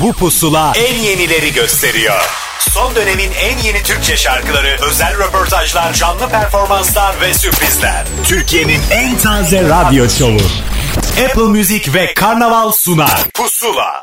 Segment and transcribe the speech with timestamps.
[0.00, 2.20] Bu pusula en yenileri gösteriyor.
[2.58, 8.04] Son dönemin en yeni Türkçe şarkıları, özel röportajlar, canlı performanslar ve sürprizler.
[8.24, 10.40] Türkiye'nin en taze radyo şovu.
[11.24, 13.24] Apple Music ve Karnaval sunar.
[13.34, 14.02] Pusula.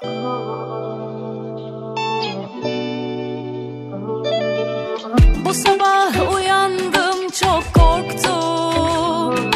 [5.46, 9.52] Bu sabah uyandım çok korktum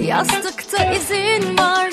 [0.00, 1.90] Yastıkta izin var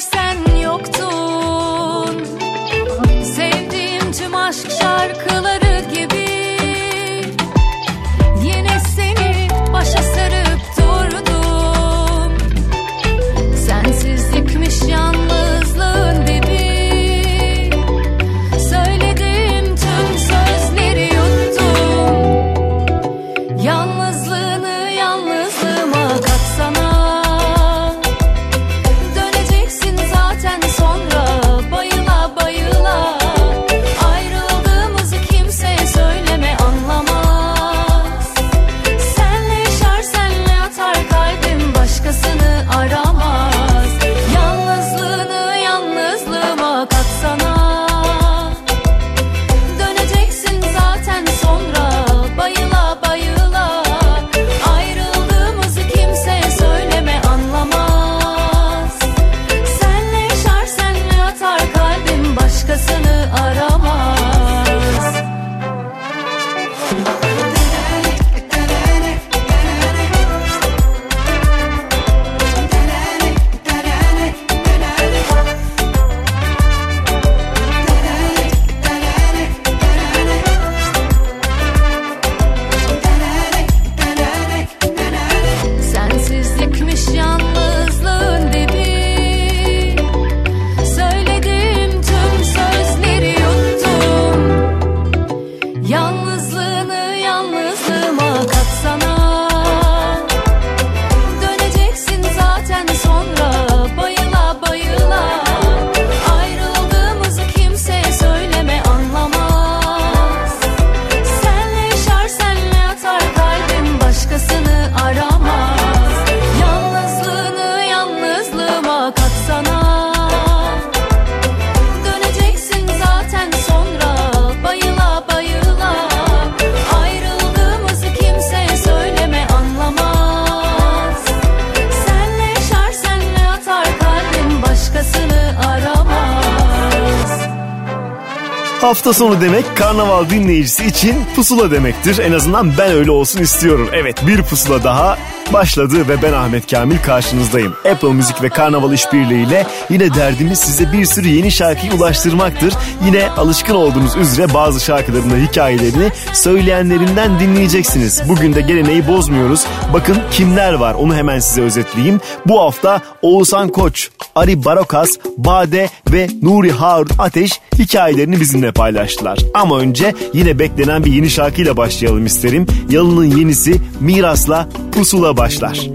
[138.88, 142.20] Hafta sonu demek karnaval dinleyicisi için pusula demektir.
[142.20, 143.90] En azından ben öyle olsun istiyorum.
[143.94, 145.18] Evet bir pusula daha
[145.54, 147.76] başladı ve ben Ahmet Kamil karşınızdayım.
[147.92, 152.74] Apple Müzik ve Karnaval işbirliğiyle yine derdimiz size bir sürü yeni şarkıyı ulaştırmaktır.
[153.06, 158.22] Yine alışkın olduğunuz üzere bazı şarkıların da hikayelerini söyleyenlerinden dinleyeceksiniz.
[158.30, 159.66] Bugün de geleneği bozmuyoruz.
[159.94, 162.20] Bakın kimler var onu hemen size özetleyeyim.
[162.46, 169.40] Bu hafta Oğuzhan Koç, Ari Barokas, Bade ve Nuri Harun Ateş hikayelerini bizimle paylaştılar.
[169.54, 172.68] Ama önce yine beklenen bir yeni şarkıyla başlayalım isterim.
[172.90, 175.88] Yalın'ın yenisi Miras'la Pusula başlar.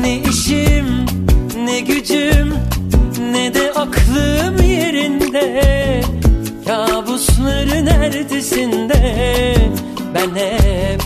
[0.00, 0.86] Ne işim
[1.64, 2.54] ne gücüm
[3.32, 6.00] ne de aklım yerinde.
[6.66, 9.54] Kabusların ertesinde
[10.14, 11.02] ben hep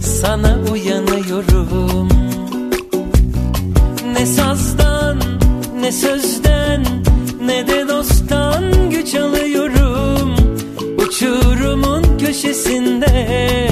[0.00, 2.08] sana uyanıyorum.
[4.12, 5.18] Ne sazdan
[5.80, 6.84] ne sözden
[7.42, 10.36] ne de dosttan güç alıyorum.
[10.98, 13.67] Uçurumun köşesinde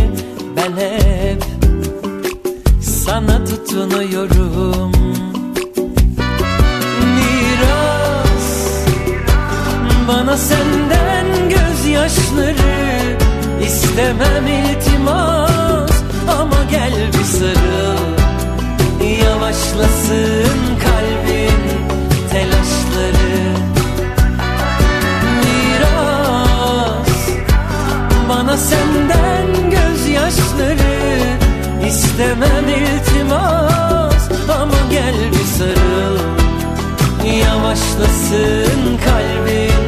[3.16, 4.93] sana tutunuyorum.
[7.16, 8.49] Miras
[10.09, 13.16] bana senden gözyaşları
[13.66, 15.91] istemem iltimas.
[16.38, 18.06] Ama gel bir sarıl
[19.25, 21.62] Yavaşlasın kalbin
[22.31, 23.38] telaşları.
[25.43, 27.19] Miras
[28.28, 29.35] bana senden
[31.88, 34.28] istemem iltimas
[34.60, 36.18] ama gel bir sarıl.
[37.41, 39.85] Yavaşlasın kalbin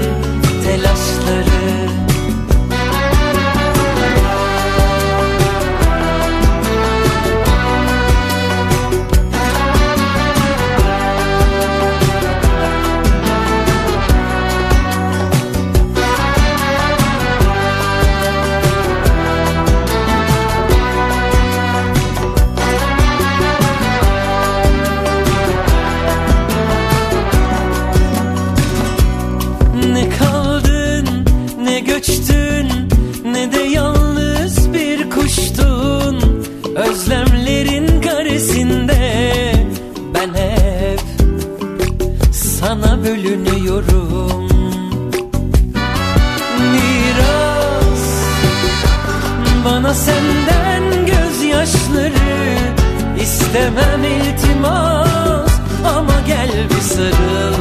[53.49, 55.53] istemem iltimas
[55.85, 57.55] ama gel bir sarıl.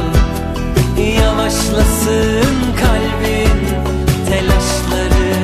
[1.20, 3.60] Yavaşlasın kalbin
[4.28, 5.34] telaşları.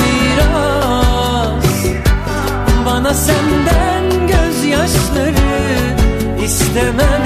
[0.00, 1.64] Miras
[2.86, 5.68] bana senden gözyaşları
[6.44, 7.17] istemem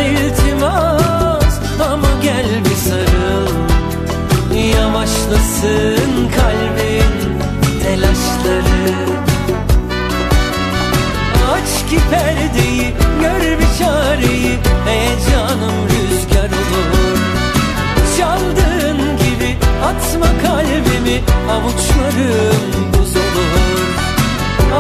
[21.50, 23.82] Avuçlarım buz olur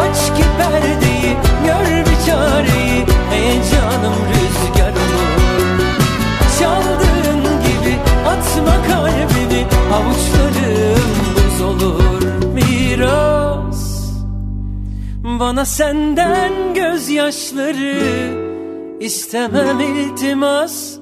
[0.02, 5.32] Aç ki perdeyi gör bir çareyi Heyecanım rüzgar olur.
[6.58, 12.22] Çaldığın gibi atma kalbimi Avuçlarım buz olur
[12.54, 13.42] Miras
[15.42, 18.32] bana senden gözyaşları
[19.00, 20.98] istemem iltimas.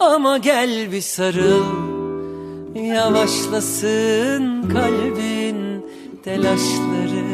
[0.00, 1.83] Ama gel bir sarıl
[2.74, 5.86] Yavaşlasın kalbin
[6.24, 7.24] telaşları.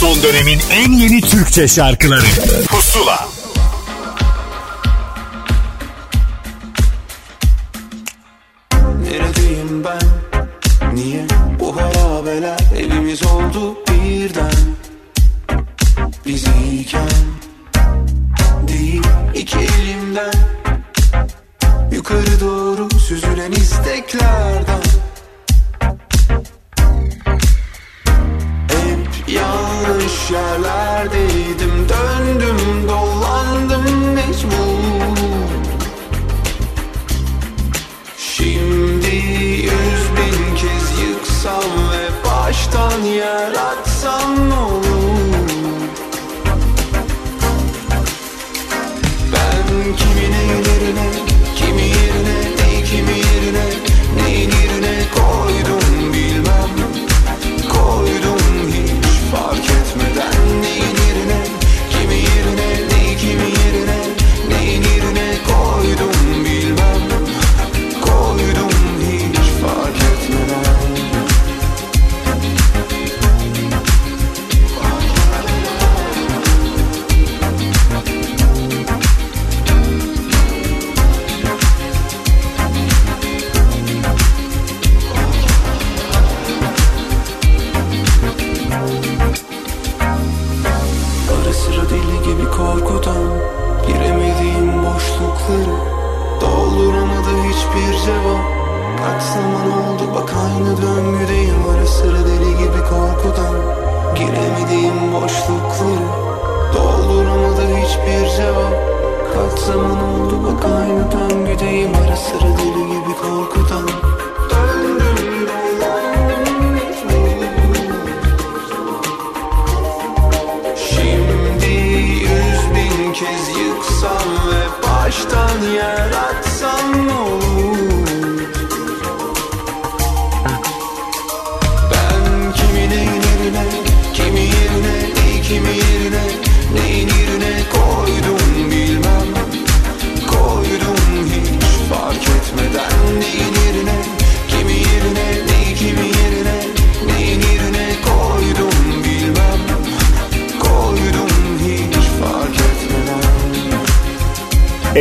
[0.00, 2.26] Son dönemin en yeni Türkçe şarkıları.
[2.68, 3.28] Pusula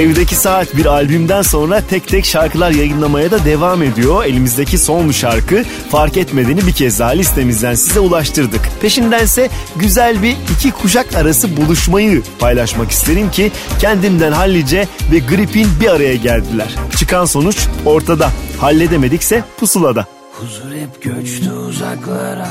[0.06, 4.26] Evdeki Saat bir albümden sonra tek tek şarkılar yayınlamaya da devam ediyor.
[4.26, 8.62] Elimizdeki son şarkı fark etmediğini bir kez daha listemizden size ulaştırdık.
[8.82, 15.88] Peşindense güzel bir iki kuşak arası buluşmayı paylaşmak isterim ki kendimden hallice ve gripin bir
[15.88, 16.76] araya geldiler.
[16.98, 18.32] Çıkan sonuç ortada.
[18.60, 20.06] Halledemedikse pusulada.
[20.32, 22.50] Huzur hep göçtü uzaklara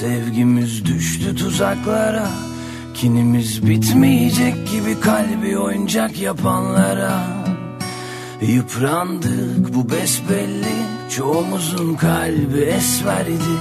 [0.00, 2.28] Sevgimiz düştü tuzaklara
[2.96, 7.20] Kinimiz bitmeyecek gibi kalbi oyuncak yapanlara.
[8.40, 10.76] Yıprandık bu besbelli
[11.16, 13.56] Çoğumuzun kalbi esverdi.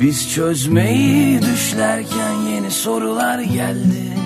[0.00, 4.18] Biz çözmeyi düşlerken yeni sorular geldi.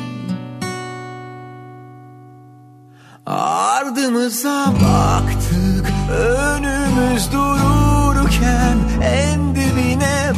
[3.27, 8.79] Ardımıza baktık önümüz dururken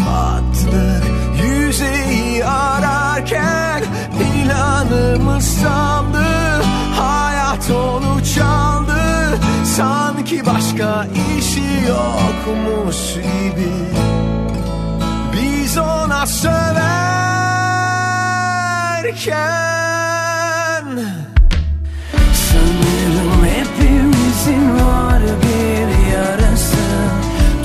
[0.06, 1.04] battık.
[1.44, 3.82] Yüzeyi ararken
[4.92, 6.24] planımız sandı
[7.00, 9.38] Hayat onu çaldı.
[9.76, 11.06] Sanki başka
[11.38, 13.72] işi yokmuş gibi.
[15.32, 16.52] Biz ona söverken
[22.50, 26.86] Sanırım hepimizin var bir yarası.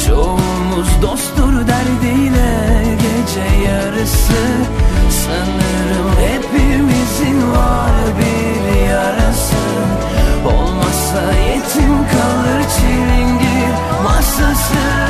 [0.07, 4.76] Çoğumuz dosttur derdiyle gece yarısı
[7.17, 9.55] hepimizin var bir yarası.
[10.45, 15.06] Olmazsa yetim kalır çilingir masası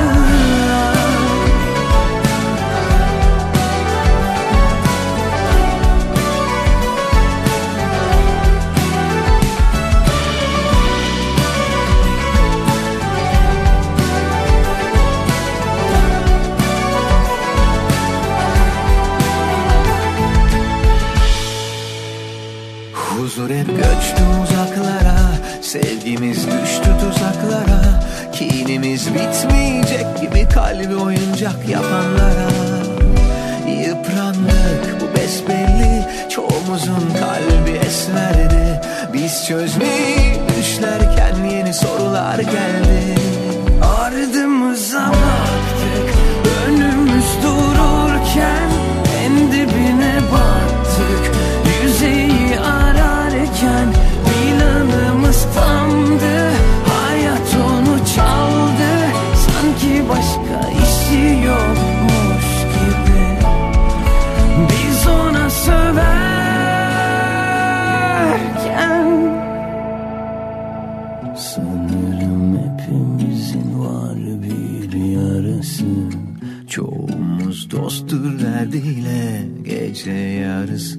[23.38, 25.18] Huzur hep göçtü uzaklara
[25.62, 28.04] Sevgimiz düştü tuzaklara.
[28.32, 32.50] Kinimiz bitmeyecek gibi kalbi oyuncak yapanlara.
[33.68, 38.82] Yıprandık bu besbelli Çoğumuzun kalbi esmerdi.
[39.14, 43.17] Biz çözmeyi düşlerken yeni sorular geldi
[79.98, 80.97] gece yarısı Sanırım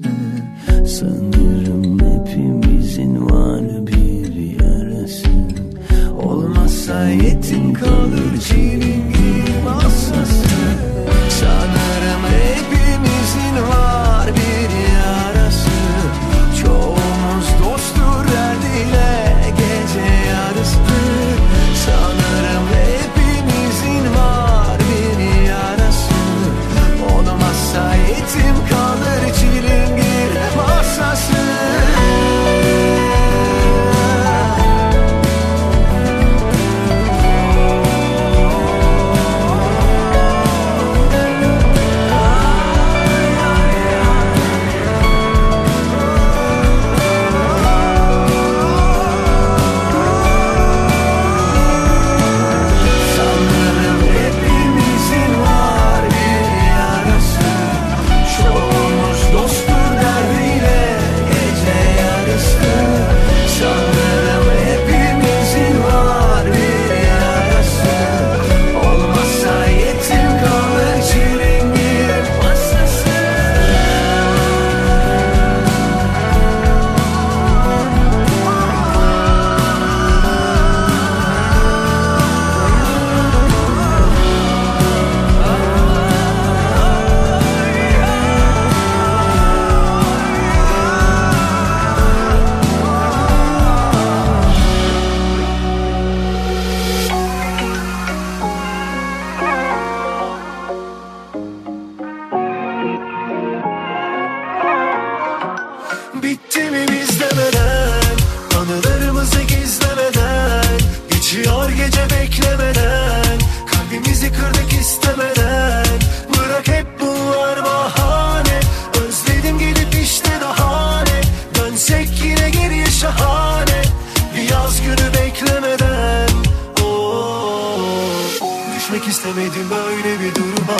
[129.29, 130.77] istemedim böyle bir duruma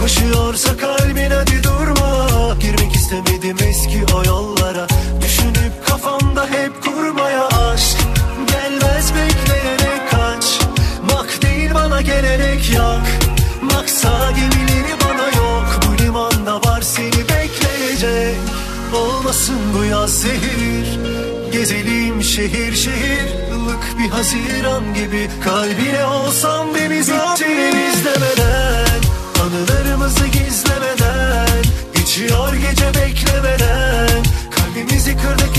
[0.00, 2.54] Koşuyorsa kalbin hadi durma.
[2.60, 4.86] Girmek istemedim eski o yollara
[5.20, 7.98] Düşünüp kafamda hep kurmaya aşk.
[8.46, 10.60] Gelmez bekleyerek kaç.
[11.12, 13.06] Mak değil bana gelerek yak.
[13.62, 15.80] Maksa gemileri bana yok.
[15.86, 18.36] Bu limanda var seni bekleyecek.
[18.94, 20.98] Olmasın bu yaz zehir.
[21.52, 29.00] Gezelim şehir şehir ılık bir haziran gibi Kalbine olsam ve biz bittiniz demeden
[29.42, 35.58] Anılarımızı gizlemeden Geçiyor gece beklemeden Kalbimizi kırdık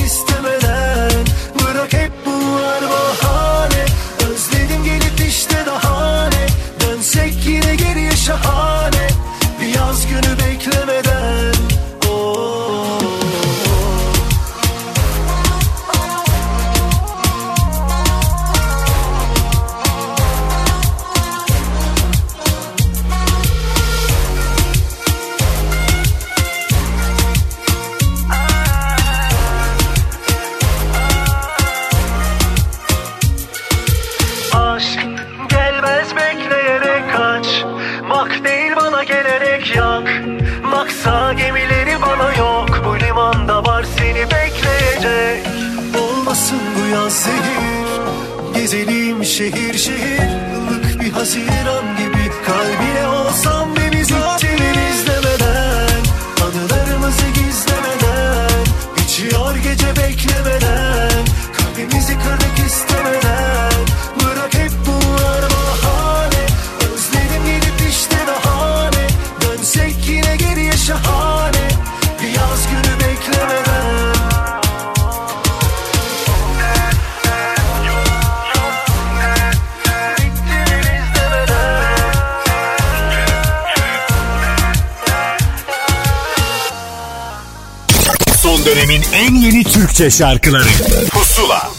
[89.98, 90.68] Türkçe şarkıları
[91.12, 91.70] Pusula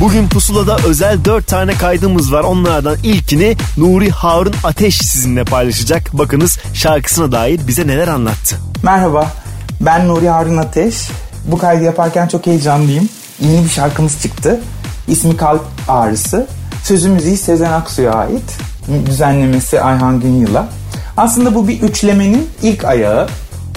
[0.00, 2.44] Bugün Pusula'da özel 4 tane kaydımız var.
[2.44, 6.12] Onlardan ilkini Nuri Harun Ateş sizinle paylaşacak.
[6.12, 8.56] Bakınız şarkısına dair bize neler anlattı.
[8.82, 9.32] Merhaba,
[9.80, 11.08] ben Nuri Harun Ateş.
[11.44, 13.08] Bu kaydı yaparken çok heyecanlıyım.
[13.40, 14.60] Yeni bir şarkımız çıktı.
[15.08, 16.46] İsmi Kalp Ağrısı.
[16.82, 18.58] Sözü müziği Sezen Aksu'ya ait.
[19.06, 20.68] Düzenlemesi Ayhan Günyıl'a.
[21.16, 23.28] Aslında bu bir üçlemenin ilk ayağı.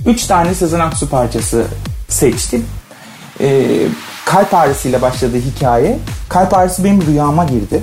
[0.05, 1.65] Üç tane Sezen Aksu parçası
[2.19, 2.65] seçtim.
[3.41, 3.87] Ee,
[4.25, 5.99] kalp ağrısıyla başladı hikaye.
[6.29, 7.81] Kalp ağrısı benim rüyama girdi.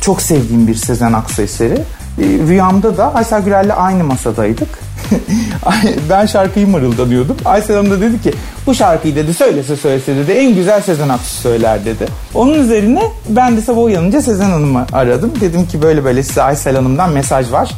[0.00, 1.74] Çok sevdiğim bir Sezen Aksu eseri.
[1.74, 4.68] Ee, rüyamda da Aysel Gürel'le aynı masadaydık.
[6.10, 7.36] ben şarkıyı mırıldanıyordum.
[7.44, 8.32] Aysel Hanım da dedi ki
[8.66, 12.06] bu şarkıyı dedi söylese söylese dedi en güzel Sezen Aksu söyler dedi.
[12.34, 15.32] Onun üzerine ben de sabah uyanınca Sezen Hanım'ı aradım.
[15.40, 17.70] Dedim ki böyle böyle size Aysel Hanım'dan mesaj var.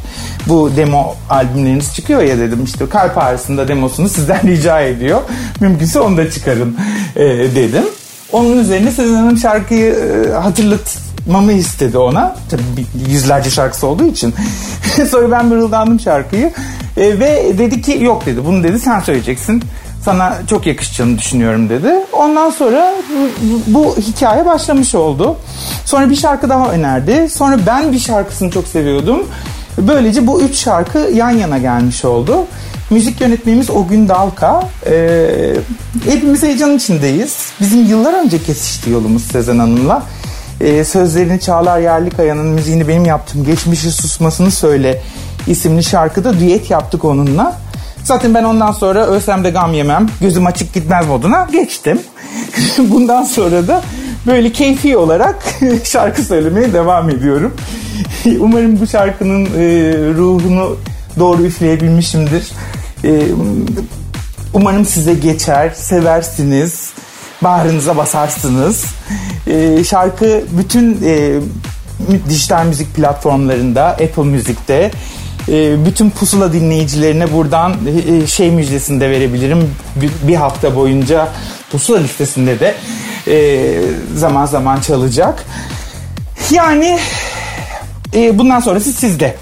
[0.47, 5.21] Bu demo albümleriniz çıkıyor ya dedim işte kalp ağrısında demosunu sizden rica ediyor.
[5.59, 6.77] Mümkünse onu da çıkarın
[7.15, 7.83] e, dedim.
[8.31, 10.33] Onun üzerine Sezen Hanım şarkıyı e,
[11.29, 12.35] hatırlatmamı istedi ona.
[12.49, 14.35] Tabii yüzlerce şarkısı olduğu için.
[15.11, 16.51] Sonra ben mırıldandım şarkıyı.
[16.97, 19.63] E, ve dedi ki yok dedi bunu dedi sen söyleyeceksin.
[20.05, 21.93] Sana çok yakışacağını düşünüyorum dedi.
[22.13, 22.93] Ondan sonra
[23.67, 25.37] bu, hikaye başlamış oldu.
[25.85, 27.29] Sonra bir şarkı daha önerdi.
[27.29, 29.27] Sonra ben bir şarkısını çok seviyordum.
[29.77, 32.45] Böylece bu üç şarkı yan yana gelmiş oldu.
[32.89, 34.63] Müzik yönetmenimiz O Gün Dalka.
[34.85, 35.55] Ee,
[36.05, 37.51] hepimiz heyecan içindeyiz.
[37.61, 40.03] Bizim yıllar önce kesişti yolumuz Sezen Hanım'la.
[40.61, 43.45] Ee, sözlerini Çağlar Yerlikaya'nın müziğini benim yaptım.
[43.45, 45.01] Geçmişi susmasını söyle
[45.47, 47.57] isimli şarkıda düet yaptık onunla.
[48.03, 52.01] Zaten ben ondan sonra ölsem de gam yemem, gözüm açık gitmez moduna geçtim.
[52.77, 53.81] Bundan sonra da
[54.27, 55.35] böyle keyfi olarak
[55.83, 57.53] şarkı söylemeye devam ediyorum.
[58.39, 59.49] Umarım bu şarkının e,
[60.13, 60.77] ruhunu
[61.19, 62.51] doğru üfleyebilmişimdir.
[63.03, 63.21] E,
[64.53, 66.88] umarım size geçer, seversiniz,
[67.41, 68.85] bağrınıza basarsınız.
[69.47, 71.39] E, şarkı bütün e,
[72.29, 74.91] dijital müzik platformlarında, Apple Müzik'te,
[75.49, 77.75] e, bütün pusula dinleyicilerine buradan
[78.07, 79.75] e, şey müjdesini de verebilirim.
[80.27, 81.29] Bir, hafta boyunca
[81.71, 82.75] pusula listesinde de
[83.27, 83.81] e,
[84.15, 85.45] zaman zaman çalacak.
[86.51, 86.99] Yani
[88.13, 89.35] e, bundan sonrası sizde.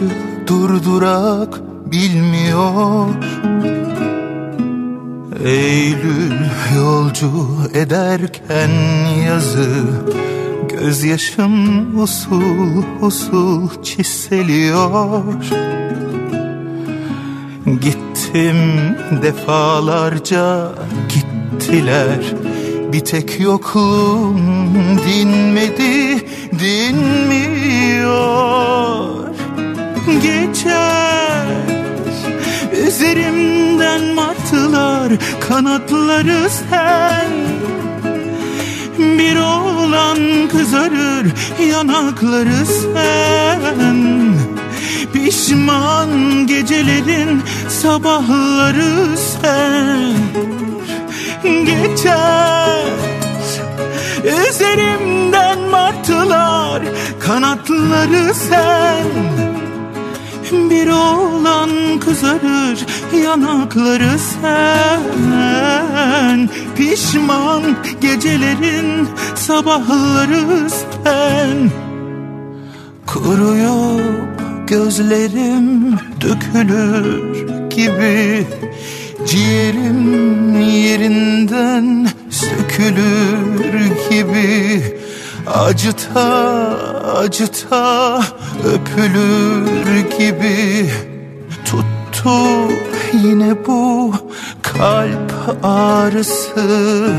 [0.00, 1.60] Israrcı durdurak
[1.92, 3.06] bilmiyor.
[5.44, 6.32] Eylül
[6.76, 7.30] yolcu
[7.74, 8.70] ederken
[9.26, 9.68] yazı
[10.68, 15.22] Gözyaşım usul usul çiseliyor.
[17.66, 18.56] Gittim
[19.22, 20.72] defalarca
[21.08, 22.34] gittiler.
[22.92, 24.38] Bir tek yokluğum
[25.06, 26.26] dinmedi
[26.58, 27.60] dinmiyor
[30.06, 31.46] Geçer.
[32.86, 35.12] Üzerimden martılar
[35.48, 37.30] kanatları sen.
[38.98, 41.26] Bir oğlan kızarır
[41.70, 43.60] yanakları sen.
[45.12, 50.12] Pişman gecelerin sabahları sen.
[51.42, 52.84] Geçer.
[54.24, 56.82] Üzerimden martılar
[57.20, 59.59] kanatları sen
[60.52, 62.86] bir oğlan kızarır
[63.24, 65.00] yanakları sen.
[66.76, 67.62] Pişman
[68.00, 71.70] gecelerin sabahları sen.
[73.06, 74.00] Kuruyor
[74.66, 78.46] gözlerim dökülür gibi
[79.26, 84.82] Ciğerim yerinden sökülür gibi
[85.54, 86.50] Acıta
[87.16, 88.22] acıta
[88.64, 90.90] öpülür gibi
[91.64, 92.30] Tuttu
[93.24, 94.14] yine bu
[94.62, 95.32] kalp
[95.62, 97.14] ağrısı.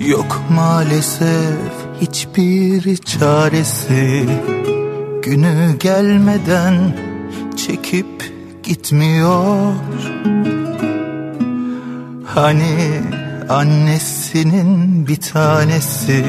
[0.00, 1.58] Yok maalesef
[2.00, 4.26] hiçbir çaresi
[5.22, 6.96] Günü gelmeden
[7.56, 9.72] çekip gitmiyor.
[12.24, 13.00] Hani
[13.48, 16.24] annesinin bir tanesi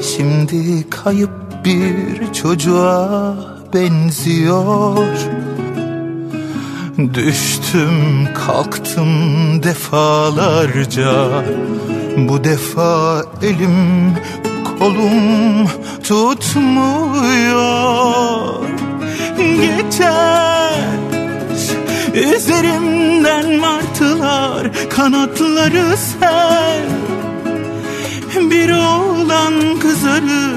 [0.00, 1.30] Şimdi kayıp
[1.64, 3.36] bir çocuğa
[3.74, 5.06] benziyor.
[7.14, 9.08] Düştüm kalktım
[9.62, 11.28] defalarca
[12.16, 14.16] Bu defa elim
[14.78, 15.68] kolum
[16.10, 17.60] tutmuyor.
[19.38, 20.80] Geçer.
[22.14, 26.82] Üzerimden martılar Kanatları sen
[28.50, 30.54] Bir oğlan kızarır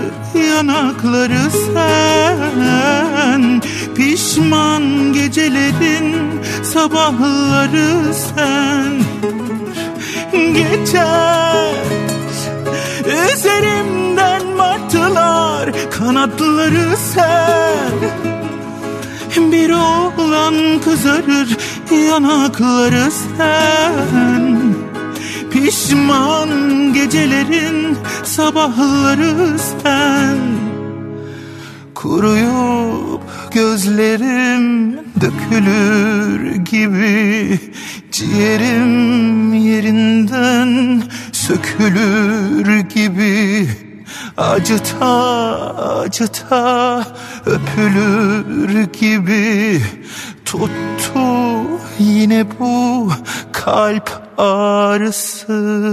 [0.56, 3.62] yanakları sen.
[3.96, 6.16] Pişman gecelerin
[6.64, 9.04] sabahları sen.
[10.54, 11.74] Geçer.
[13.06, 14.03] Üzerimden
[15.14, 17.94] martılar Kanatları sen
[19.52, 21.58] Bir oğlan kızarır
[22.10, 24.64] yanakları sen.
[25.52, 26.50] Pişman
[26.94, 30.38] gecelerin sabahları sen.
[31.96, 33.22] Kuruyup
[33.54, 37.60] gözlerim dökülür gibi
[38.12, 43.68] Ciğerim yerinden sökülür gibi
[44.38, 45.06] Acıta
[46.02, 47.04] acıta
[47.46, 49.82] öpülür gibi
[50.46, 51.20] Tuttu
[52.00, 53.12] yine bu
[53.52, 55.84] kalp ağrısı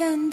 [0.00, 0.29] can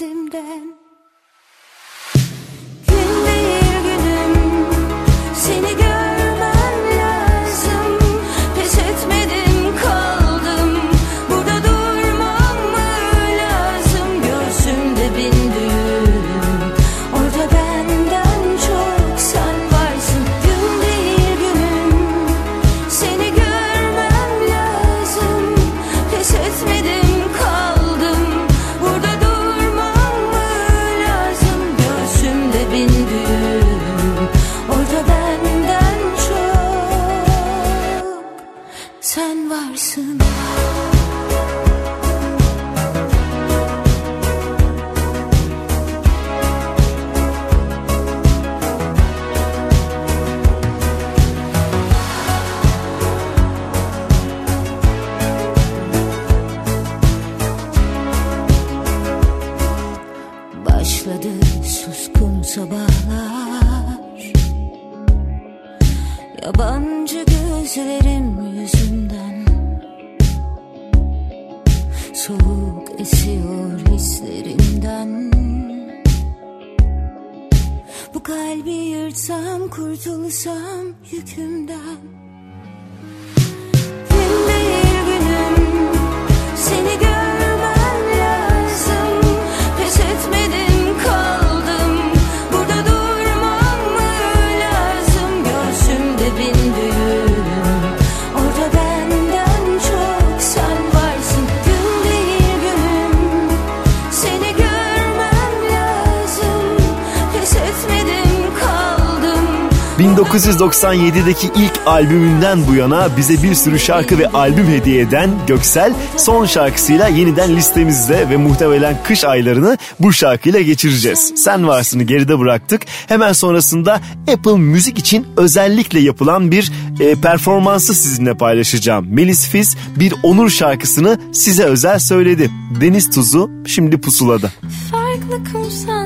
[110.38, 116.46] 1997'deki ilk albümünden bu yana bize bir sürü şarkı ve albüm hediye eden Göksel son
[116.46, 121.34] şarkısıyla yeniden listemizde ve muhtemelen kış aylarını bu şarkıyla geçireceğiz.
[121.36, 122.82] Sen varsını geride bıraktık.
[123.08, 124.02] Hemen sonrasında
[124.34, 129.06] Apple Müzik için özellikle yapılan bir e, performansı sizinle paylaşacağım.
[129.10, 132.52] Melis Fiz bir onur şarkısını size özel söyledi.
[132.82, 134.52] Deniz Tuzu şimdi pusulada.
[134.92, 135.97] Farklı kumsallar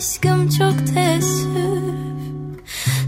[0.00, 1.82] aşkım çok teessüf.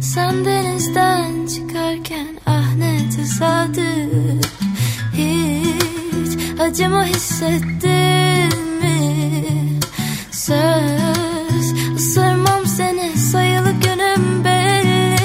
[0.01, 4.53] Sen denizden çıkarken ah ne tesadüf.
[5.15, 9.25] Hiç acımı hissettin mi?
[10.31, 15.17] Söz ısırmam seni sayılı günüm belli.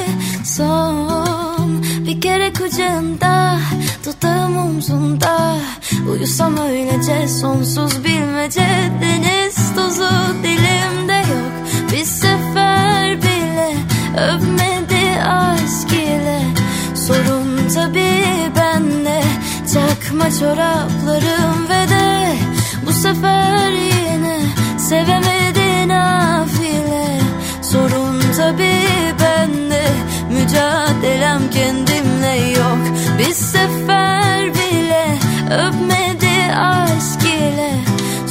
[0.45, 3.59] Son bir kere kucağında
[4.05, 5.57] Dudağım omzunda
[6.11, 10.09] Uyusam öylece sonsuz bilmece Deniz tozu
[10.43, 11.16] dilimde
[11.91, 13.69] Bir sefer bile
[14.17, 16.41] öpmedi aşk ile.
[16.95, 18.07] Sorun tabi
[18.55, 19.21] bende.
[19.73, 22.35] Çakma çoraplarım ve de
[22.85, 24.39] Bu sefer yine
[24.77, 27.19] sevemedi nafile.
[27.61, 28.71] Sorun tabi
[29.19, 29.83] bende.
[30.31, 32.79] Mücadelem kendimle yok.
[33.19, 35.17] Bir sefer bile
[35.51, 37.73] öpmedi aşk ile.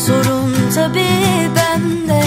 [0.07, 1.07] Sorun tabi
[1.57, 2.23] bende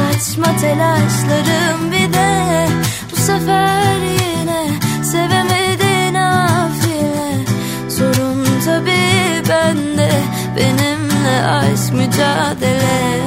[0.00, 2.66] Saçma telaşlarım bir de.
[3.12, 4.66] Bu sefer yine
[5.04, 7.44] sevemedi nafile
[7.88, 9.00] Sorun tabi
[9.48, 10.10] bende
[10.56, 13.20] Benimle aşk mücadele.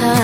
[0.00, 0.14] Ha,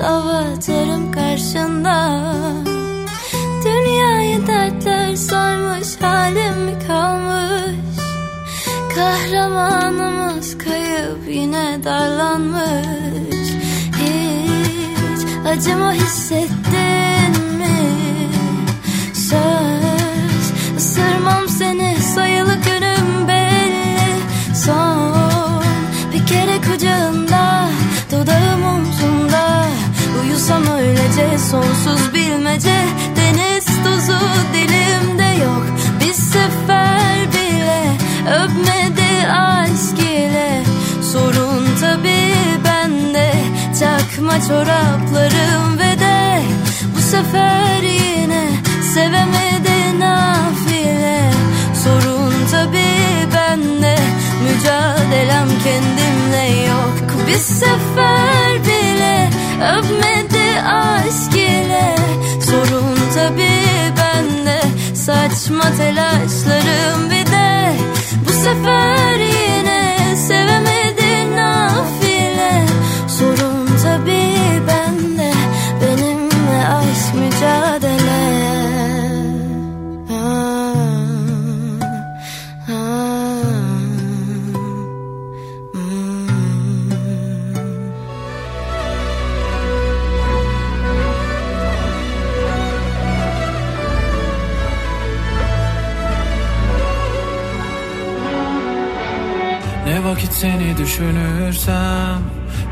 [0.00, 2.22] avatarım karşında.
[3.64, 7.76] Dünyayı dertler sarmış halim mi kalmış?
[8.94, 13.48] Kahramanımız kayıp yine darlanmış.
[13.96, 17.47] Hiç acımı hissettin
[31.50, 32.76] sonsuz bilmece
[33.16, 34.20] Deniz tuzu
[34.54, 35.66] dilimde yok.
[36.00, 37.82] Bir sefer bile
[38.42, 40.62] öpmedi aşk ile.
[41.12, 42.34] Sorun tabi
[42.64, 43.32] bende
[43.80, 46.42] Çakma çoraplarım ve de
[46.96, 48.48] Bu sefer yine
[48.94, 51.30] sevemedi nafile.
[51.84, 52.86] Sorun tabi
[53.34, 53.98] bende
[54.44, 57.26] Mücadelem kendimle yok.
[57.26, 61.94] Bir sefer bile öpmedi aşk ile
[62.40, 63.48] Sorun tabi
[63.98, 64.60] bende
[64.94, 66.57] Saçma telaşlarım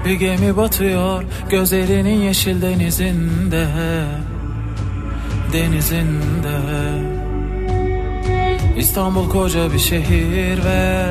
[0.07, 3.67] Bir gemi batıyor gözlerinin yeşil denizinde
[5.53, 6.57] Denizinde.
[8.77, 11.07] İstanbul koca bir şehir ve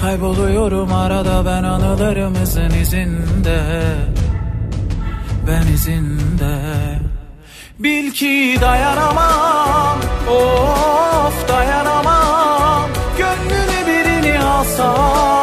[0.00, 3.62] Kayboluyorum arada ben anılarımızın izinde
[5.46, 6.58] Ben izinde.
[7.78, 9.98] Bil ki dayanamam
[10.30, 15.41] Of dayanamam Gönlünü birini alsan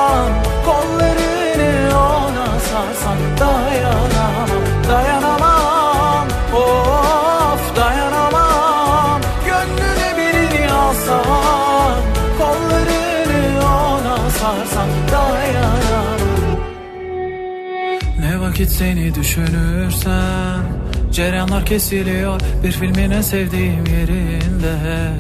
[18.60, 20.64] vakit seni düşünürsem
[21.12, 25.12] Cereyanlar kesiliyor bir filmin en sevdiğim yerinde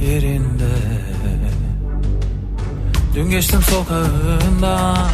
[0.00, 0.72] Yerinde.
[3.14, 5.08] Dün geçtim sokağından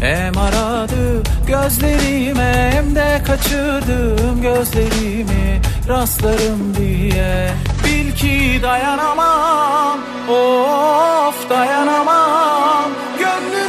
[0.00, 7.50] Hem aradı gözlerime Hem de kaçırdım gözlerimi Rastlarım diye.
[7.84, 13.63] Bil ki dayanamam Of dayanamam Gönlünü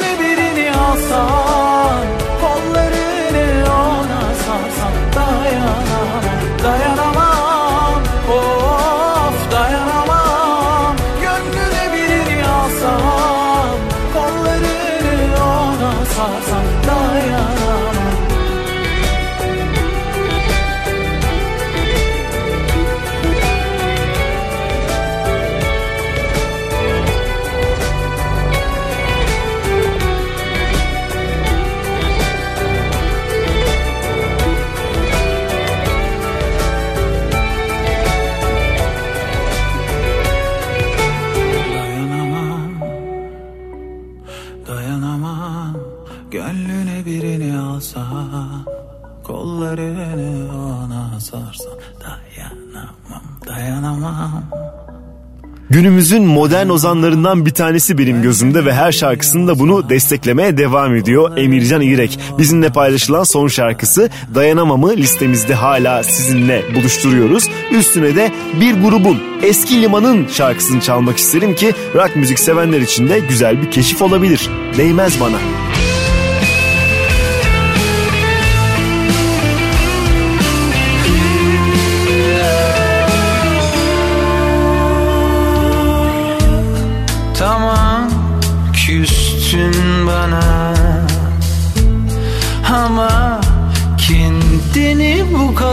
[0.76, 0.78] អ
[1.10, 1.12] ស
[2.74, 2.75] រ
[55.76, 61.82] günümüzün modern ozanlarından bir tanesi benim gözümde ve her şarkısında bunu desteklemeye devam ediyor Emircan
[61.82, 62.20] İrek.
[62.38, 67.50] Bizimle paylaşılan son şarkısı Dayanamamı listemizde hala sizinle buluşturuyoruz.
[67.72, 73.20] Üstüne de bir grubun Eski Liman'ın şarkısını çalmak isterim ki rock müzik sevenler için de
[73.20, 74.50] güzel bir keşif olabilir.
[74.78, 75.65] Değmez bana.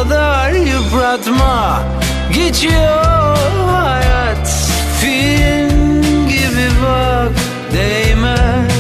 [0.03, 1.83] kadar yıpratma.
[2.35, 3.37] Geçiyor
[3.67, 4.49] hayat.
[5.01, 7.33] Film gibi bak
[7.73, 8.72] değmez.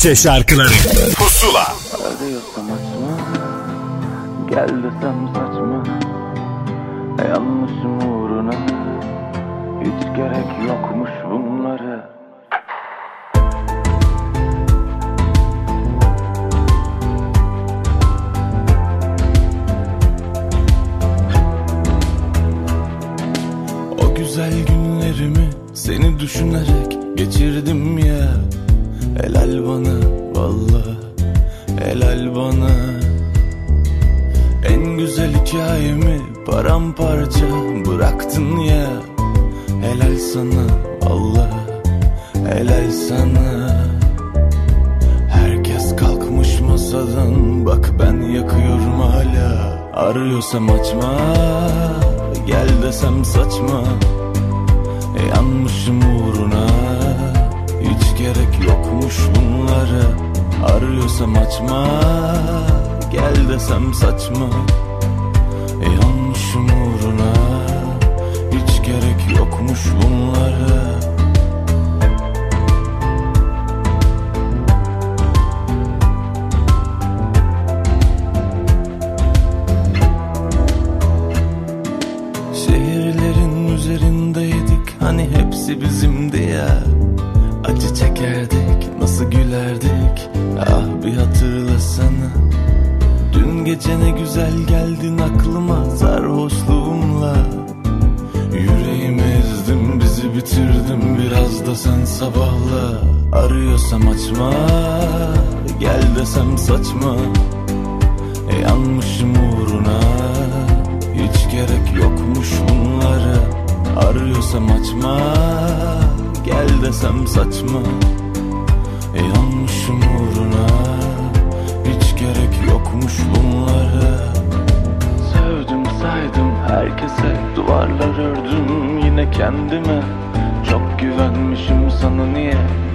[0.00, 0.68] Bahçe şarkıları.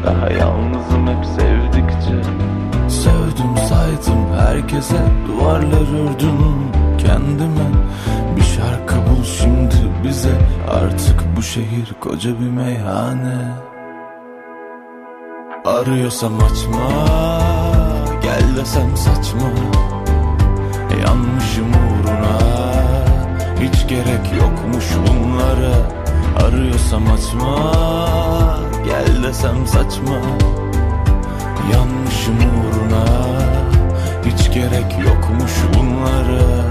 [0.06, 2.22] Daha yalnızım hep sevdikçe.
[2.90, 7.70] Sevdim saydım herkese duvarlar ördüm kendime.
[8.36, 10.38] Bir şarkı bul şimdi bize
[10.70, 13.38] artık bu şehir koca bir meyhane.
[15.66, 16.90] Arıyorsam açma
[18.24, 19.50] gel desem saçma.
[21.06, 22.38] Yanmışım uğruna
[23.60, 26.05] hiç gerek yokmuş bunlara
[26.44, 27.74] Arıyorsam açma
[28.86, 30.22] gel desem saçma.
[31.74, 33.06] Yanmışım uğruna
[34.26, 36.66] hiç gerek yokmuş bunlara.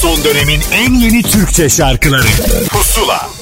[0.00, 2.26] Son dönemin en yeni Türkçe şarkıları.
[2.70, 3.39] Pusula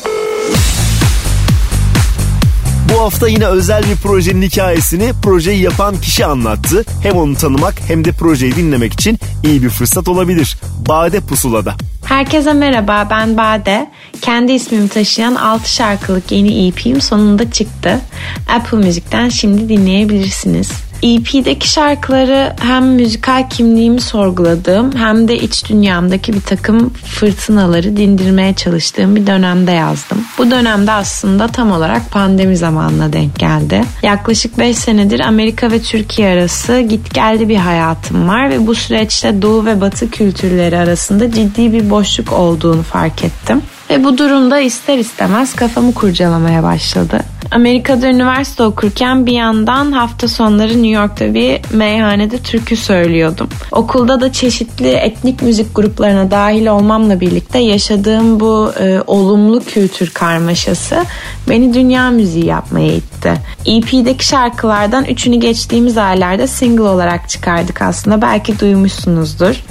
[2.93, 6.85] Bu hafta yine özel bir projenin hikayesini projeyi yapan kişi anlattı.
[7.03, 10.57] Hem onu tanımak hem de projeyi dinlemek için iyi bir fırsat olabilir.
[10.89, 11.75] Bade Pusula'da.
[12.05, 13.91] Herkese merhaba ben Bade.
[14.21, 18.01] Kendi ismimi taşıyan 6 şarkılık yeni EP'im sonunda çıktı.
[18.49, 20.88] Apple Müzik'ten şimdi dinleyebilirsiniz.
[21.03, 29.17] EP'deki şarkıları hem müzikal kimliğimi sorguladığım hem de iç dünyamdaki bir takım fırtınaları dindirmeye çalıştığım
[29.17, 30.25] bir dönemde yazdım.
[30.39, 33.85] Bu dönemde aslında tam olarak pandemi zamanına denk geldi.
[34.03, 39.43] Yaklaşık 5 senedir Amerika ve Türkiye arası git geldi bir hayatım var ve bu süreçte
[39.43, 43.63] Doğu ve Batı kültürleri arasında ciddi bir boşluk olduğunu fark ettim.
[43.91, 47.21] Ve bu durumda ister istemez kafamı kurcalamaya başladı.
[47.51, 53.49] Amerika'da üniversite okurken bir yandan hafta sonları New York'ta bir meyhanede türkü söylüyordum.
[53.73, 61.05] Okulda da çeşitli etnik müzik gruplarına dahil olmamla birlikte yaşadığım bu e, olumlu kültür karmaşası
[61.49, 63.33] beni dünya müziği yapmaya itti.
[63.67, 69.63] EP'deki şarkılardan üçünü geçtiğimiz aylarda single olarak çıkardık aslında belki duymuşsunuzdur.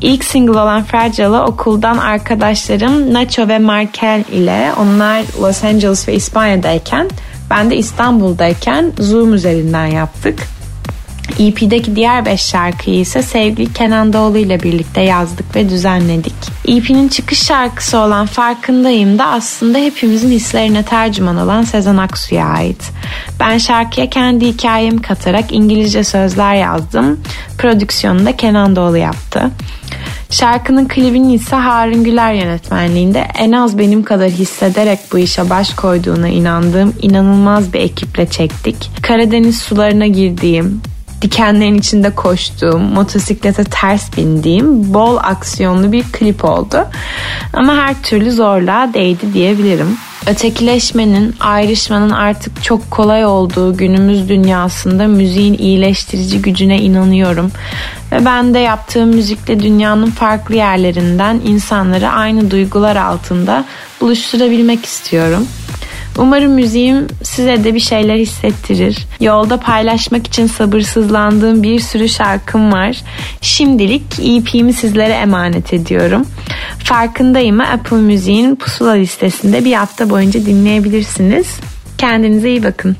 [0.00, 7.08] İlk single olan Fragile'ı okuldan arkadaşlarım Nacho ve Markel ile onlar Los Angeles ve İspanya'dayken
[7.50, 10.55] ben de İstanbul'dayken Zoom üzerinden yaptık.
[11.38, 16.34] EP'deki diğer 5 şarkıyı ise sevgili Kenan Doğulu ile birlikte yazdık ve düzenledik.
[16.68, 22.90] EP'nin çıkış şarkısı olan Farkındayım da aslında hepimizin hislerine tercüman olan Sezen Aksu'ya ait.
[23.40, 27.20] Ben şarkıya kendi hikayemi katarak İngilizce sözler yazdım.
[27.58, 29.50] Prodüksiyonu da Kenan Doğulu yaptı.
[30.30, 36.28] Şarkının klibini ise Harun Güler yönetmenliğinde en az benim kadar hissederek bu işe baş koyduğuna
[36.28, 38.90] inandığım inanılmaz bir ekiple çektik.
[39.02, 40.82] Karadeniz sularına girdiğim,
[41.22, 46.86] dikenlerin içinde koştuğum, motosiklete ters bindiğim bol aksiyonlu bir klip oldu.
[47.52, 49.96] Ama her türlü zorluğa değdi diyebilirim.
[50.26, 57.52] Ötekileşmenin, ayrışmanın artık çok kolay olduğu günümüz dünyasında müziğin iyileştirici gücüne inanıyorum.
[58.12, 63.64] Ve ben de yaptığım müzikle dünyanın farklı yerlerinden insanları aynı duygular altında
[64.00, 65.46] buluşturabilmek istiyorum.
[66.18, 69.06] Umarım müziğim size de bir şeyler hissettirir.
[69.20, 73.02] Yolda paylaşmak için sabırsızlandığım bir sürü şarkım var.
[73.40, 76.26] Şimdilik EP'mi sizlere emanet ediyorum.
[76.84, 81.46] Farkındayım Apple Müziğin pusula listesinde bir hafta boyunca dinleyebilirsiniz.
[81.98, 82.96] Kendinize iyi bakın.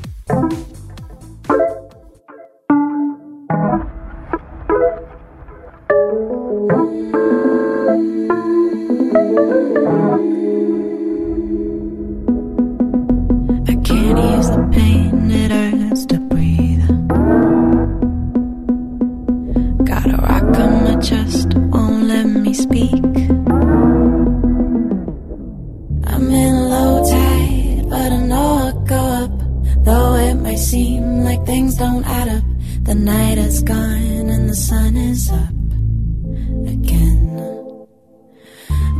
[20.97, 23.03] Rock won't let me speak.
[26.11, 29.31] I'm in low tide, but I know I'll go up.
[29.85, 32.43] Though it may seem like things don't add up,
[32.83, 35.53] the night is gone and the sun is up
[36.67, 37.87] again.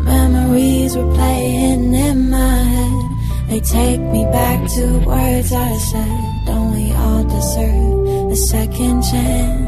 [0.03, 3.49] Memories were playing in my head.
[3.49, 6.45] They take me back to words I said.
[6.45, 9.66] Don't we all deserve a second chance?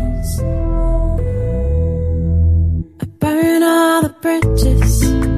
[4.22, 5.29] Bridges.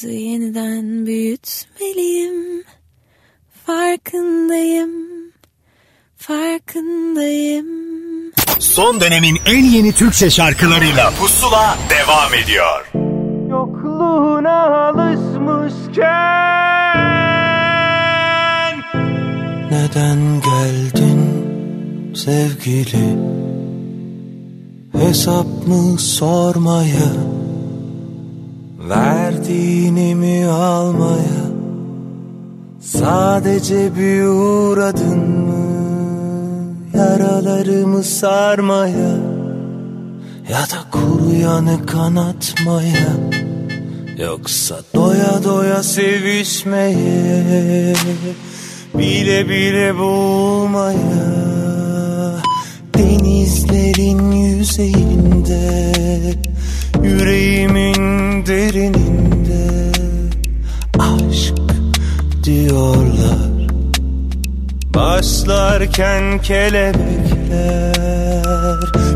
[0.00, 2.64] aşkımızı yeniden büyütmeliyim.
[3.66, 4.90] Farkındayım,
[6.16, 7.66] farkındayım.
[8.58, 12.90] Son dönemin en yeni Türkçe şarkılarıyla Pusula devam ediyor.
[13.50, 16.00] Yokluğuna alışmışken
[19.70, 21.20] Neden geldin
[22.14, 23.16] sevgili
[24.92, 27.39] Hesap mı sormaya
[28.90, 31.50] Verdiğinimi almaya
[32.80, 35.60] Sadece bir uğradın mı?
[36.94, 39.16] Yaralarımı sarmaya
[40.50, 43.16] Ya da kuru kuruyanı kanatmaya
[44.18, 47.04] Yoksa doya doya sevişmeye
[48.94, 51.30] Bile bile boğulmaya
[52.94, 55.82] Denizlerin yüzeyinde
[57.02, 59.92] Yüreğimin derininde
[60.98, 61.54] aşk
[62.44, 63.50] diyorlar.
[64.94, 67.94] Başlarken kelebekler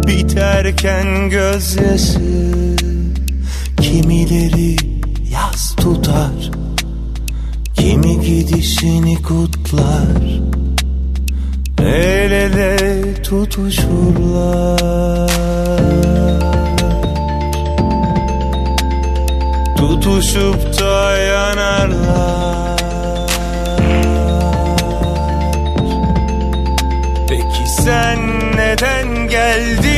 [0.07, 2.51] Biterken gözyaşı
[3.81, 4.77] Kimileri
[5.33, 6.51] yaz tutar
[7.85, 10.41] Kimi gidişini kutlar.
[11.79, 15.31] El ele tutuşurlar.
[19.95, 22.79] tutuşup da yanarlar
[27.29, 28.19] Peki sen
[28.57, 29.94] neden geldin?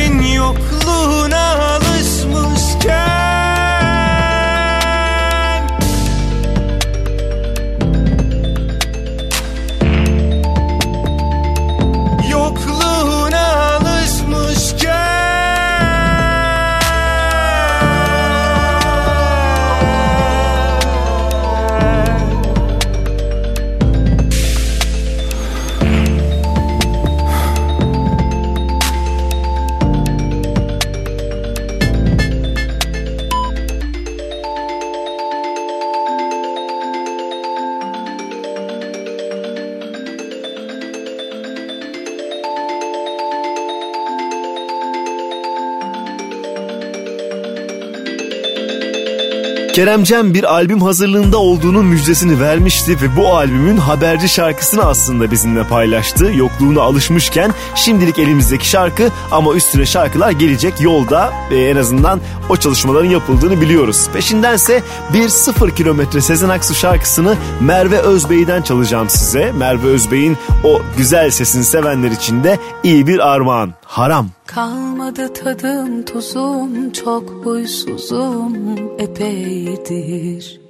[49.77, 56.31] Keremcem bir albüm hazırlığında olduğunun müjdesini vermişti ve bu albümün haberci şarkısını aslında bizimle paylaştı.
[56.35, 63.09] Yokluğuna alışmışken şimdilik elimizdeki şarkı ama üstüne şarkılar gelecek yolda e, en azından o çalışmaların
[63.09, 64.07] yapıldığını biliyoruz.
[64.13, 64.83] Peşindense
[65.13, 69.51] bir sıfır kilometre Sezen Aksu şarkısını Merve Özbey'den çalacağım size.
[69.51, 73.73] Merve Özbey'in o güzel sesini sevenler için de iyi bir armağan.
[73.85, 74.27] Haram.
[74.45, 78.55] Kalmadı tadım tuzum çok huysuzum
[78.97, 80.61] epeydir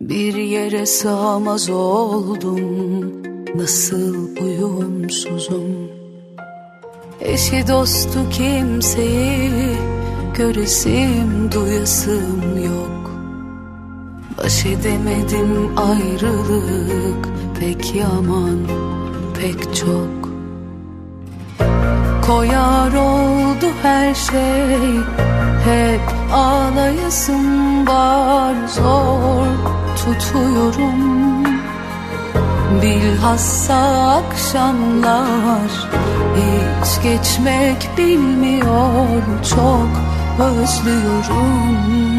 [0.00, 2.60] Bir yere sığamaz oldum
[3.54, 5.90] nasıl uyumsuzum
[7.20, 9.50] Eşi dostu kimseyi
[10.34, 13.10] göresim duyasım yok.
[14.38, 17.28] Baş edemedim ayrılık
[17.60, 18.58] pek yaman
[19.40, 20.30] pek çok.
[22.26, 25.00] Koyar oldu her şey
[25.64, 26.00] Hep
[26.32, 29.46] ağlayasım var Zor
[29.96, 31.44] tutuyorum.
[32.82, 33.76] Bilhassa
[34.16, 35.88] akşamlar
[36.36, 39.22] Hiç geçmek bilmiyor
[39.54, 42.09] Çok özlüyorum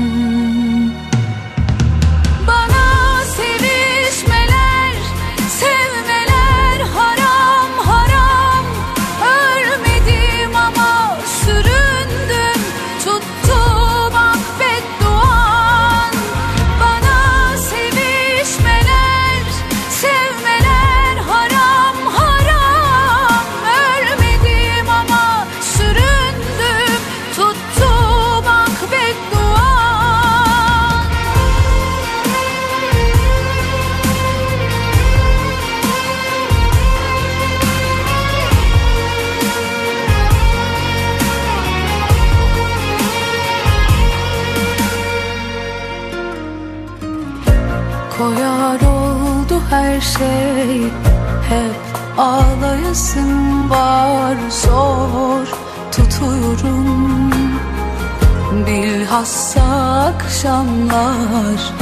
[50.22, 50.82] şey
[51.50, 51.82] Hep
[52.18, 55.48] ağlayasım var Zor
[55.92, 57.32] tutuyorum.
[58.68, 59.62] Bilhassa
[60.16, 61.74] akşamlar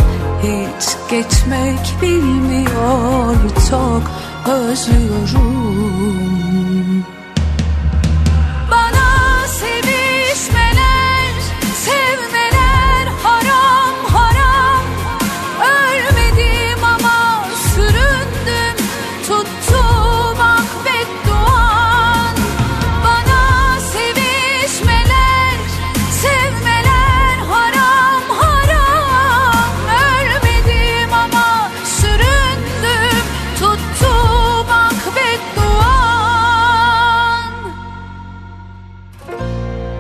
[0.44, 3.36] Hiç geçmek bilmiyor
[3.70, 4.04] Çok
[4.54, 6.39] özlüyorum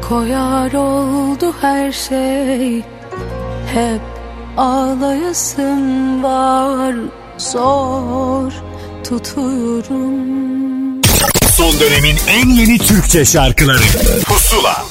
[0.09, 2.77] Koyar oldu her şey.
[3.73, 4.01] Hep
[4.57, 6.95] ağlayasım var
[7.37, 8.51] Zor
[9.03, 10.19] tutuyorum.
[11.55, 13.83] Son dönemin en yeni Türkçe şarkıları.
[14.27, 14.88] Pusula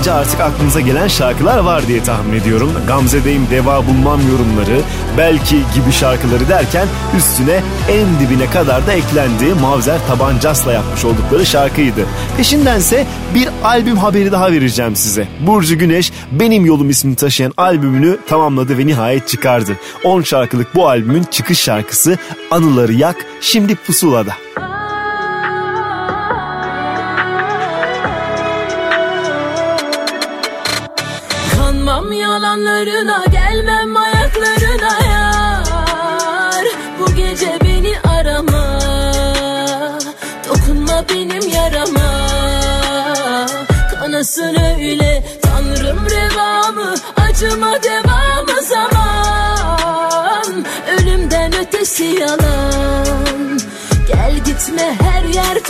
[0.00, 2.72] deyince artık aklınıza gelen şarkılar var diye tahmin ediyorum.
[2.86, 4.80] Gamze'deyim deva bulmam yorumları,
[5.18, 6.86] belki gibi şarkıları derken
[7.16, 9.54] üstüne en dibine kadar da eklendi.
[9.60, 12.06] Mavzer Tabancas'la yapmış oldukları şarkıydı.
[12.36, 15.28] Peşindense bir albüm haberi daha vereceğim size.
[15.40, 19.76] Burcu Güneş Benim Yolum ismini taşıyan albümünü tamamladı ve nihayet çıkardı.
[20.04, 22.18] 10 şarkılık bu albümün çıkış şarkısı
[22.50, 24.32] Anıları Yak şimdi pusulada.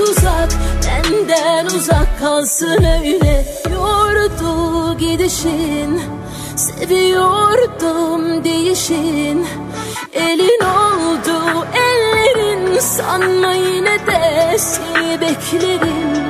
[0.01, 0.51] Tuzak
[0.87, 3.47] Benden uzak kalsın öyle.
[3.73, 6.01] Yordu gidişin
[6.57, 9.47] Seviyordum değişin.
[10.13, 16.21] Elin oldu ellerin Sanma yine de seni beklerim.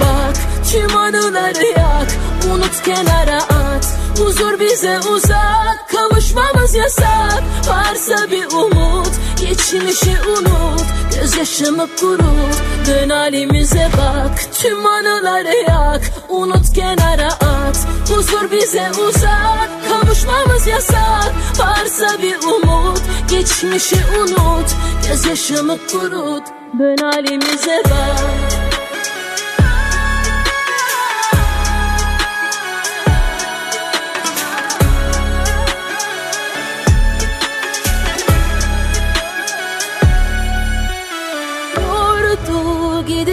[0.00, 0.36] Bak
[0.72, 2.08] tüm anıları yak
[2.54, 3.98] Unut kenara at.
[4.18, 7.42] Huzur bize uzak Kavuşmamız yasak.
[7.68, 14.40] Varsa bir umut Geçmişi unut Gözyaşımı kurut Dön halimize bak.
[14.54, 17.86] Tüm anıları yak Unut kenara at.
[18.08, 21.32] Huzur bize uzak Kavuşmamız yasak.
[21.58, 24.76] Varsa bir umut Geçmişi unut.
[25.08, 26.42] Gözyaşımı kurut
[26.78, 28.55] Dön halimize bak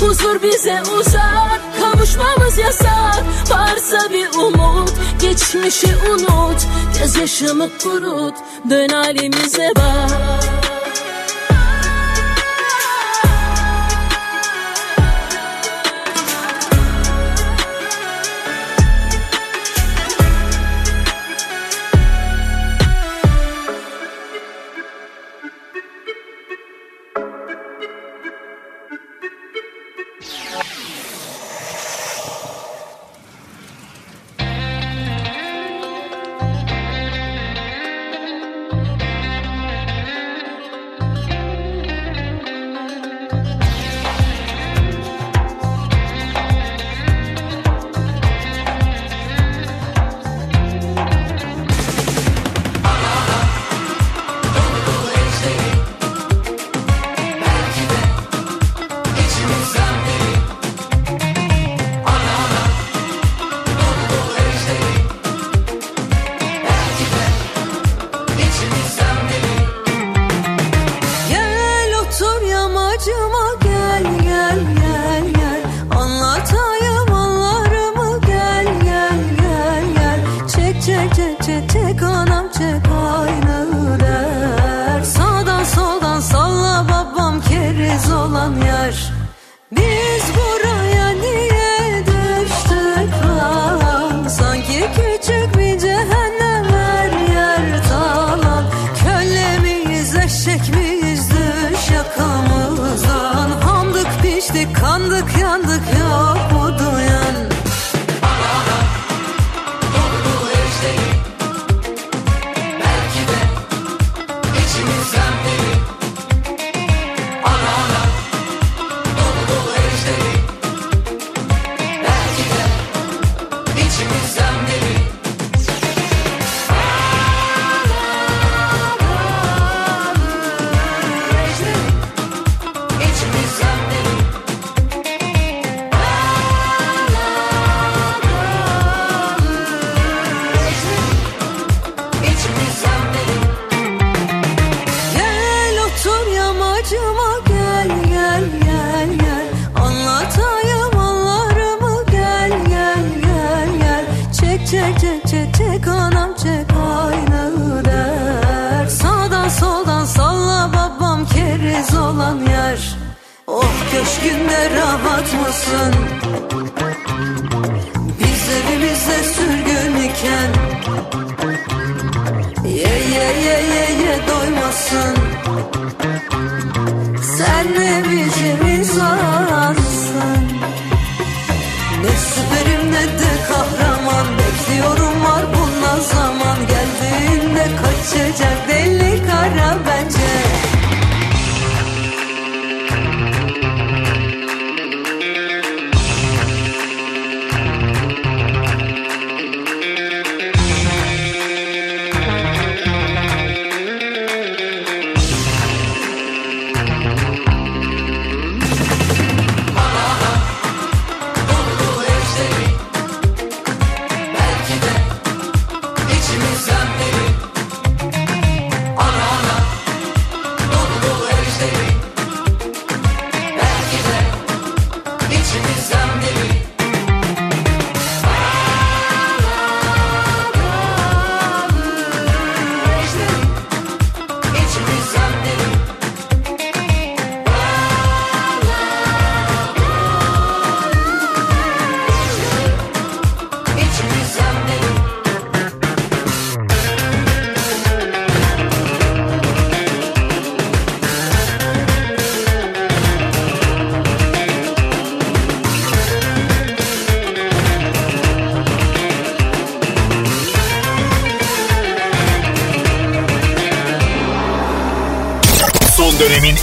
[0.00, 3.24] Huzur bize uzak Kavuşmamız yasak.
[3.50, 4.92] Varsa bir umut.
[5.20, 6.66] Geçmişi unut.
[6.98, 8.34] Gözyaşımı kurut.
[8.70, 10.51] Dön halimize bak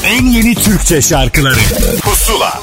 [0.10, 1.60] en yeni Türkçe şarkıları
[2.02, 2.62] Pusula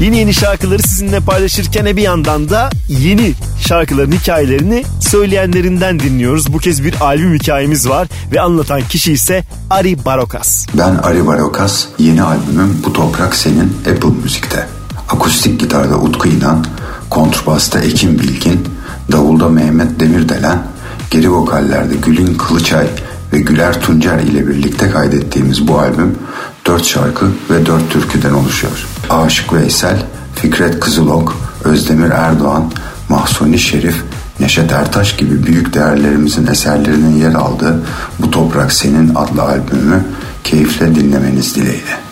[0.00, 3.32] Yeni yeni şarkıları sizinle paylaşırken bir yandan da yeni
[3.66, 6.52] şarkıların hikayelerini söyleyenlerinden dinliyoruz.
[6.52, 10.66] Bu kez bir albüm hikayemiz var ve anlatan kişi ise Ari Barokas.
[10.74, 14.66] Ben Ari Barokas, yeni albümüm Bu Toprak Senin Apple Müzik'te.
[15.08, 16.66] Akustik gitarda Utku İnan,
[17.10, 18.68] kontrbasta Ekim Bilgin,
[19.12, 20.66] davulda Mehmet Demirdelen,
[21.10, 22.86] geri vokallerde Gülün Kılıçay
[23.32, 26.18] ve Güler Tuncer ile birlikte kaydettiğimiz bu albüm
[26.66, 28.86] 4 şarkı ve 4 türküden oluşuyor.
[29.10, 30.02] Aşık Veysel,
[30.34, 32.72] Fikret Kızılok, Özdemir Erdoğan,
[33.08, 34.02] Mahsuni Şerif,
[34.40, 37.82] Neşet Ertaş gibi büyük değerlerimizin eserlerinin yer aldığı
[38.18, 40.04] Bu Toprak Senin adlı albümü
[40.44, 42.07] keyifle dinlemeniz dileğiyle.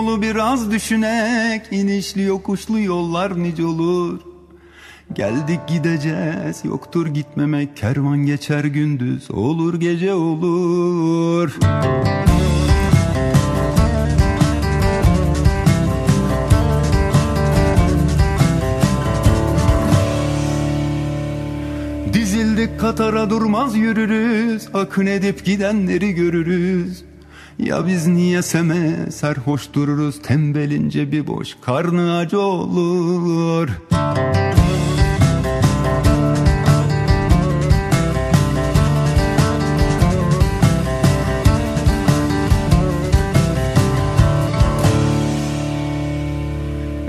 [0.00, 4.20] Yolu biraz düşünek inişli yokuşlu yollar nice olur.
[5.12, 11.58] Geldik gideceğiz yoktur gitmemek kervan geçer gündüz olur gece olur.
[22.12, 27.09] Dizildik Katar'a durmaz yürürüz Akın edip gidenleri görürüz
[27.64, 30.22] Ya biz niye seme serhoş dururuz?
[30.22, 33.68] Tembelince bir boş karnı acı olur.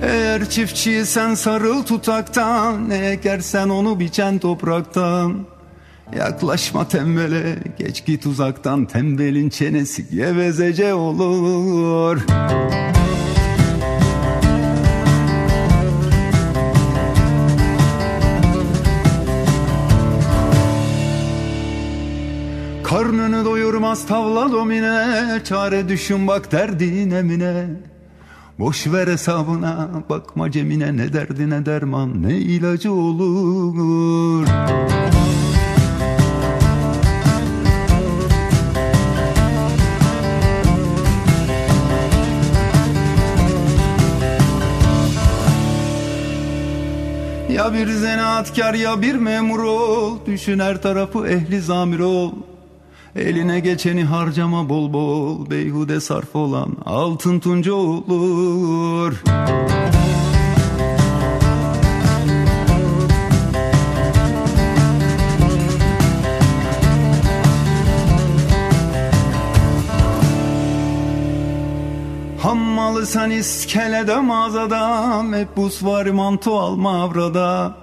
[0.01, 5.50] Eğer çiftçiysen sarıl tutaktan Ne ekersen onu biçen topraktan
[6.17, 12.21] Yaklaşma tembele geç git uzaktan Tembelin çenesi gevezece olur.
[22.83, 27.65] Karnını doyurmaz tavla domine Çare düşün bak derdin emine.
[28.59, 34.47] Boş ver hesabına bakma cemine Ne derdine derman ne ilacı olur
[47.73, 50.17] Bir zanaatkar ya bir memur ol.
[50.25, 52.31] Düşün her tarafı ehli zamir ol.
[53.15, 55.49] Eline geçeni harcama bol bol.
[55.49, 59.23] Beyhude sarf olan altın tunca olur
[72.91, 77.75] Sen iskelede mağazada Hep buz var manto alma avrada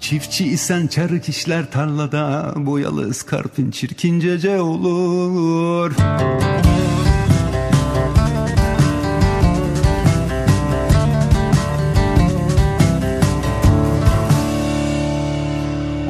[0.00, 5.92] Çiftçi isen çarık işler tarlada Boyalı ıskarpin çirkincece olur.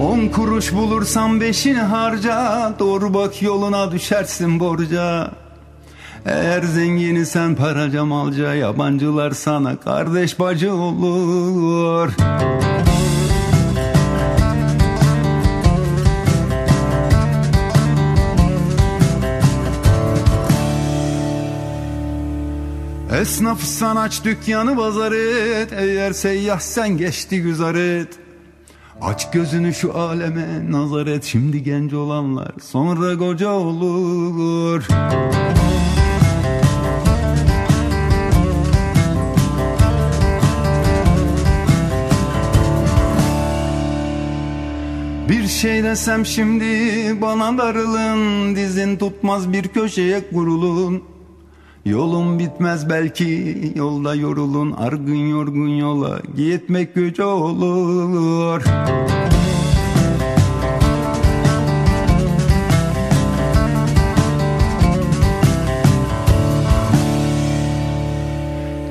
[0.02, 5.30] On kuruş bulursan beşini harca Doğru bak yoluna düşersin borca
[6.28, 12.12] Eğer zengini sen paraca malca Yabancılar sana kardeş bacı olur.
[23.20, 25.72] Esnafsan aç dükkanı pazar et.
[25.72, 28.08] Eğer seyyah sen geçti güzar et.
[29.00, 31.24] Aç gözünü şu aleme nazar et.
[31.24, 34.88] Şimdi genç olanlar sonra koca olur
[45.28, 46.64] Bir şey desem şimdi
[47.20, 51.02] bana darılın Dizin tutmaz bir köşeye kurulun.
[51.84, 58.62] Yolun bitmez belki yolda yorulun Argın yorgun yola gitmek güç olur.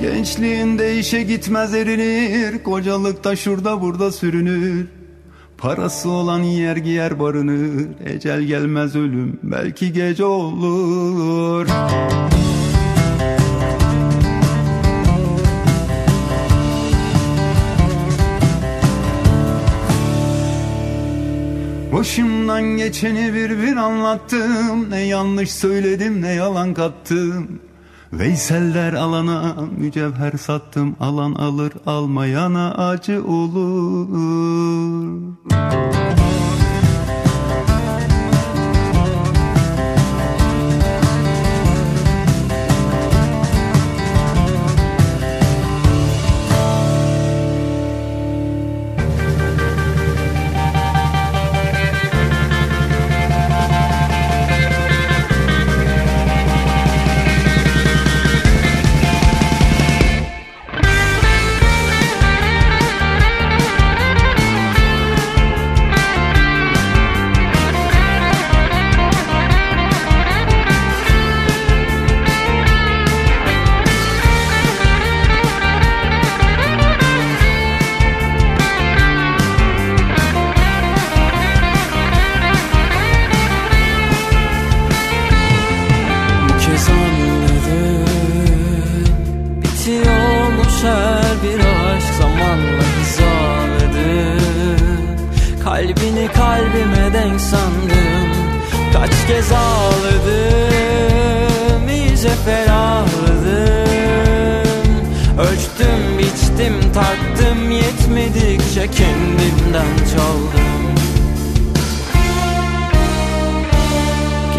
[0.02, 4.97] Gençliğinde işe gitmez erinir Kocalıkta şurada burada sürünür
[5.58, 11.68] Parası olan yer giyer barınır Ecel gelmez ölüm belki gece olur.
[21.94, 27.60] Başımdan geçeni bir bir anlattım Ne yanlış söyledim ne yalan kattım
[28.20, 34.08] Veyseller alana mücevher sattım Alan alır almayana acı olur
[97.28, 98.30] denk sandım.
[98.94, 100.30] Kaç kez ağladım
[101.90, 103.88] iyice ferahladım.
[105.40, 110.78] Ölçtüm biçtim tarttım yetmedikçe kendimden çaldım.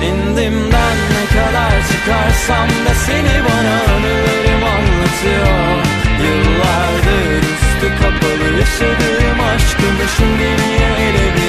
[0.01, 5.79] Kendimden ne kadar çıkarsam da seni bana anılarım anlatıyor.
[6.23, 11.48] Yıllardır üstü kapalı yaşadığım aşkımı şimdi niye ele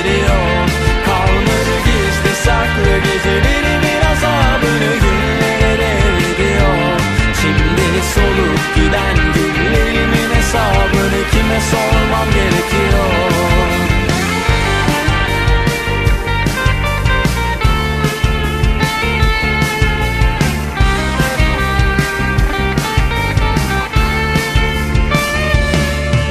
[11.49, 13.09] kime sormam gerekiyor.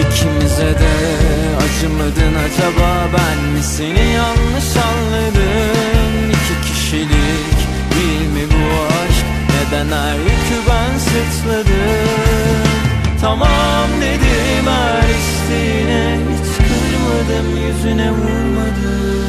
[0.00, 0.94] İkimize de
[1.56, 6.30] acımadın acaba ben mi seni yanlış anladım?
[6.30, 7.58] İki kişilik
[7.94, 9.26] değil mi bu aşk?
[9.48, 12.67] Neden her yükü ben sırtladım
[13.28, 19.22] Tamam dedim her isteğine hiç kırmadım yüzüne vurmadım.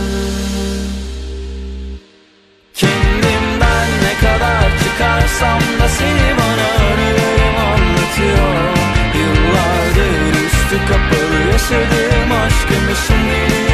[2.73, 8.77] Kendimden ne kadar çıkarsam da seni bana anılarım anlatıyor.
[9.19, 13.68] Yıllardır üstü kapalı yaşadığım aşkımı şimdi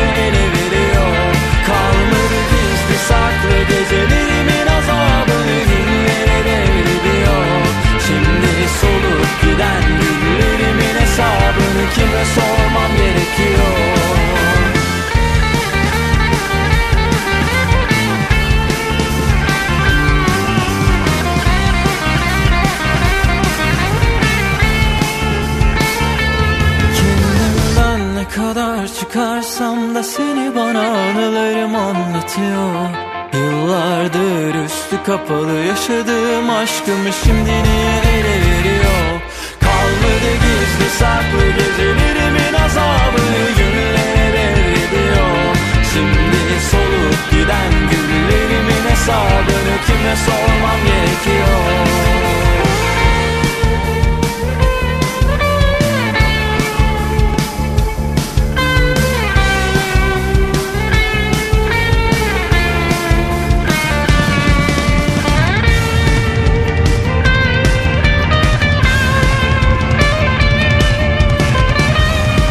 [8.85, 13.95] solup giden günlerimin hesabını kime sormam gerekiyor
[26.97, 32.89] Kendimden ne kadar çıkarsam da seni bana anılarım anlatıyor
[33.33, 38.74] Yıllardır üstü kapalı yaşadığım aşkımı şimdi niye ele verir?
[40.25, 45.55] Kalmadı gizli saklı gecelerimin azabını günlere devrediyor
[45.93, 52.44] Şimdi solup giden güllerimin hesabını kime sormam gerekiyor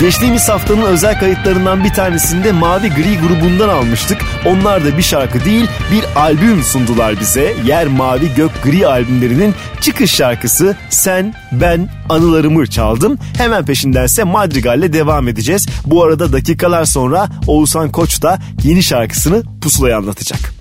[0.05, 4.18] Geçtiğimiz haftanın özel kayıtlarından bir tanesinde Mavi Gri grubundan almıştık.
[4.46, 7.55] Onlar da bir şarkı değil bir albüm sundular bize.
[7.66, 13.18] Yer Mavi Gök Gri albümlerinin çıkış şarkısı Sen, Ben, Anılarımı çaldım.
[13.36, 15.66] Hemen peşindense Madrigal'le devam edeceğiz.
[15.86, 20.53] Bu arada dakikalar sonra Oğuzhan Koç da yeni şarkısını pusulaya anlatacak.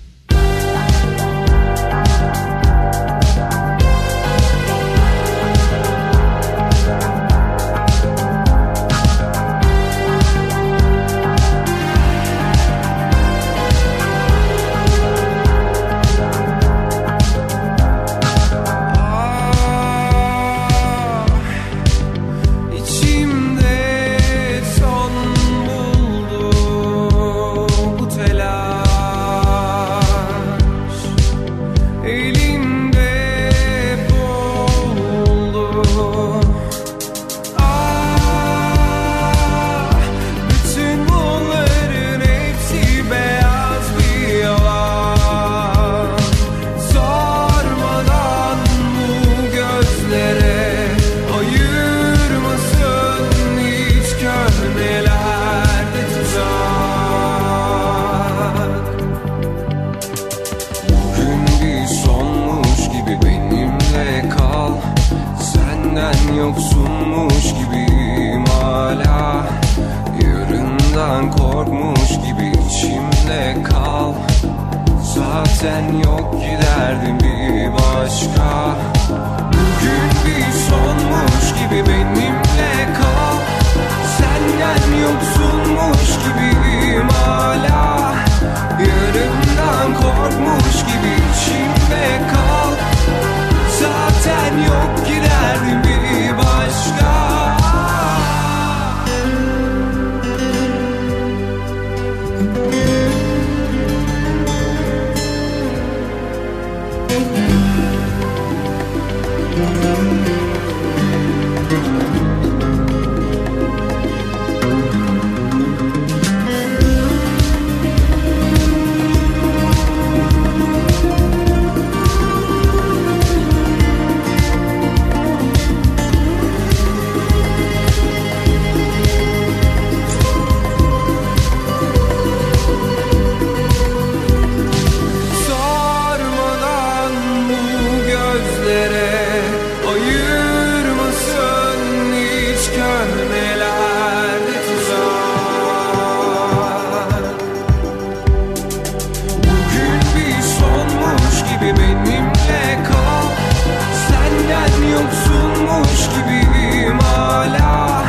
[155.74, 158.04] Yoksunmuş gibiyim hala.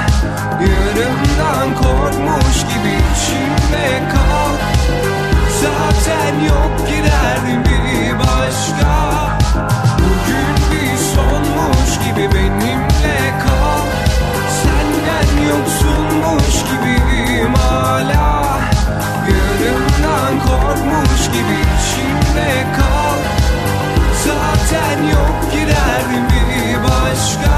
[0.60, 4.54] Yarımdan korkmuş gibi içimde kal.
[5.62, 8.94] Zaten yok giderdim bir başka?
[9.98, 13.86] Bugün bir sonmuş gibi benimle kal.
[14.62, 18.58] Senden yoksunmuş gibiyim hala.
[19.28, 23.18] Yarımdan korkmuş gibi içimde kal.
[24.24, 27.53] Zaten yok giderdim bir başka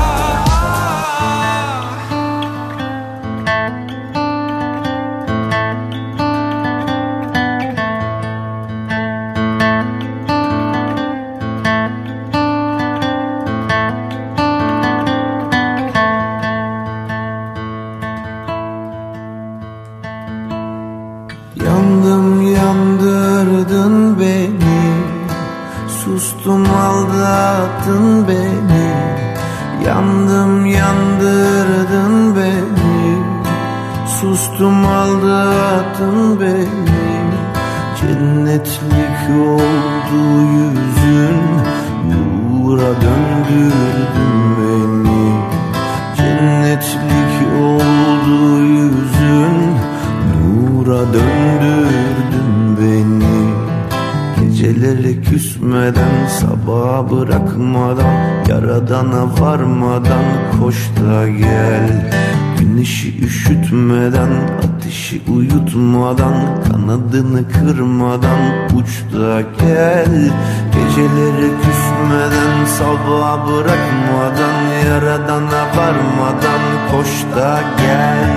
[65.77, 66.35] uyutmadan
[66.71, 68.41] Kanadını kırmadan
[68.77, 70.31] uç da gel
[70.73, 78.31] Geceleri küsmeden sabaha bırakmadan Yaradana varmadan koş da gel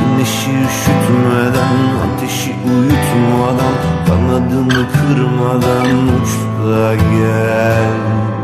[0.00, 3.74] Güneşi üşütmeden ateşi uyutmadan
[4.06, 6.30] Kanadını kırmadan uç
[6.66, 8.39] da gel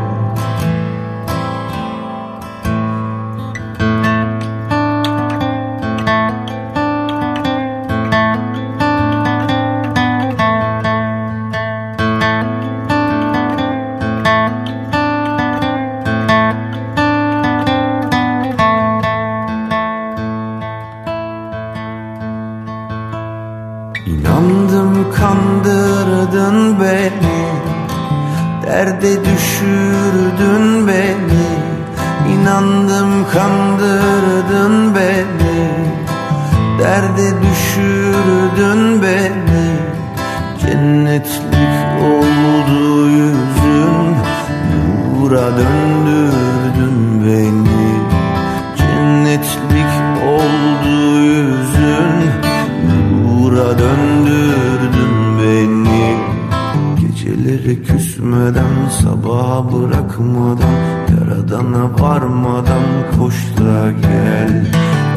[53.79, 56.17] döndürdün beni.
[57.01, 60.77] Geceleri küsmeden sabaha bırakmadan
[61.09, 62.83] Yaradana varmadan
[63.19, 64.65] koş da gel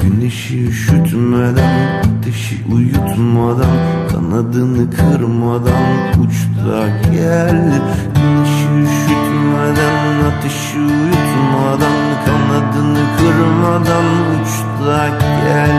[0.02, 6.34] Güneşi üşütmeden ateşi uyutmadan Kanadını kırmadan uç
[6.66, 7.82] da gel
[8.14, 14.52] Güneşi üşütmeden ateşi uyutmadan Kanadını kırmadan uç
[14.86, 15.76] da gel.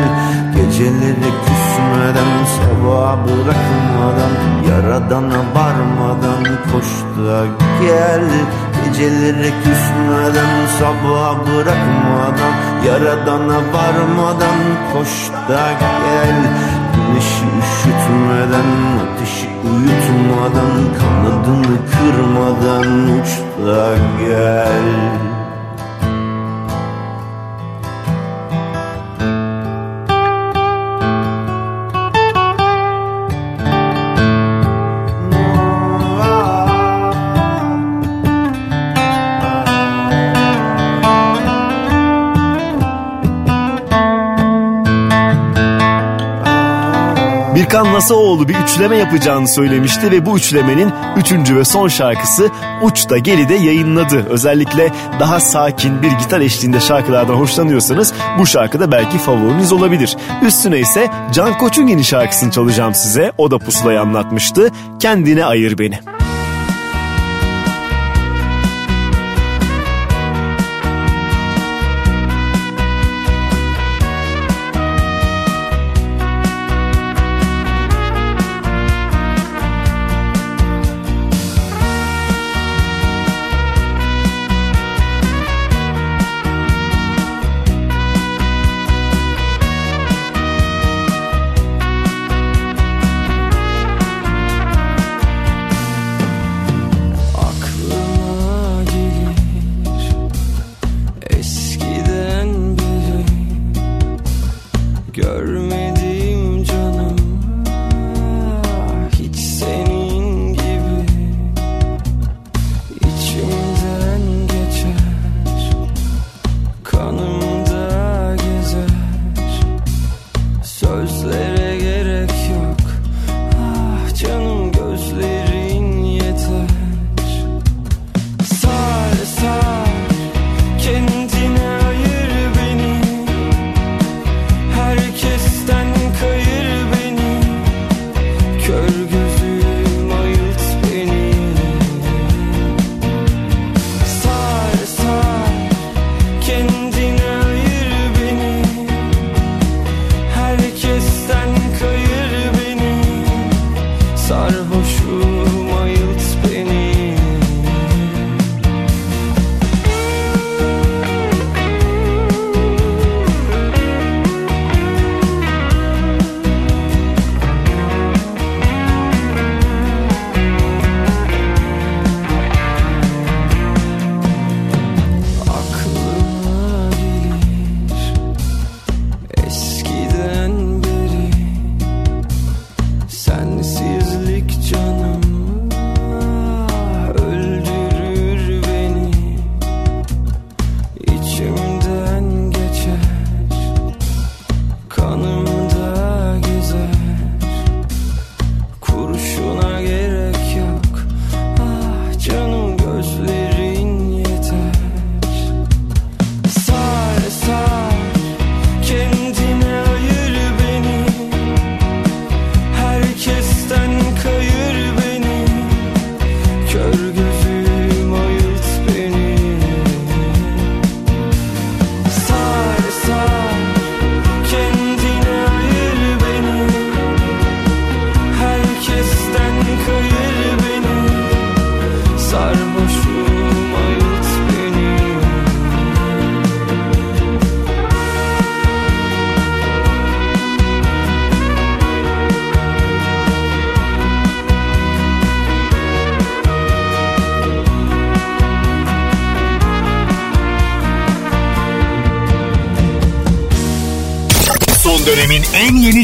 [0.56, 4.34] Geceleri küsmeden sabaha bırakmadan
[4.70, 7.46] Yaradana varmadan koş da
[7.82, 8.24] gel.
[8.86, 12.54] Geceleri küsmeden sabaha bırakmadan
[12.86, 14.60] Yaradana varmadan
[14.94, 16.36] koş da gel
[17.12, 18.70] Güneşi üşütmeden
[19.02, 23.30] ateşi uyutmadan Kanadını kırmadan uç
[23.68, 25.31] da gel
[47.72, 52.50] Birkan Nasaoğlu bir üçleme yapacağını söylemişti ve bu üçlemenin üçüncü ve son şarkısı
[52.82, 54.26] Uçta Geli'de yayınladı.
[54.30, 60.18] Özellikle daha sakin bir gitar eşliğinde şarkılardan hoşlanıyorsanız bu şarkı da belki favoriniz olabilir.
[60.46, 63.32] Üstüne ise Can Koç'un yeni şarkısını çalacağım size.
[63.38, 64.72] O da pusulayı anlatmıştı.
[65.00, 66.00] Kendine ayır beni.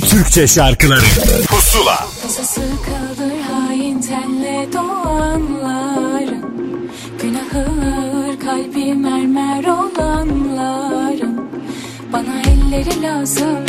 [0.09, 1.05] Türkçe şarkıları.
[1.47, 2.07] Pusula.
[2.21, 6.45] Tasası kalır hain tenle doğanların
[7.21, 11.49] Günahı ağır kalbi mermer olanların
[12.13, 13.66] Bana elleri lazım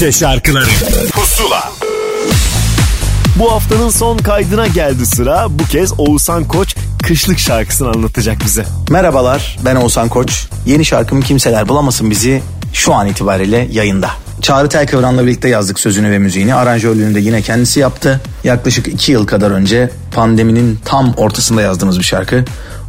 [0.00, 0.70] Türkçe şarkıları
[1.12, 1.72] Pusula
[3.36, 5.46] Bu haftanın son kaydına geldi sıra.
[5.50, 8.64] Bu kez Oğuzhan Koç kışlık şarkısını anlatacak bize.
[8.90, 10.46] Merhabalar ben Oğuzhan Koç.
[10.66, 14.10] Yeni şarkım Kimseler Bulamasın Bizi şu an itibariyle yayında.
[14.42, 16.54] Çağrı Telkıvran'la birlikte yazdık sözünü ve müziğini.
[16.54, 18.20] Aranjörlüğünü de yine kendisi yaptı.
[18.44, 22.44] Yaklaşık iki yıl kadar önce pandeminin tam ortasında yazdığımız bir şarkı.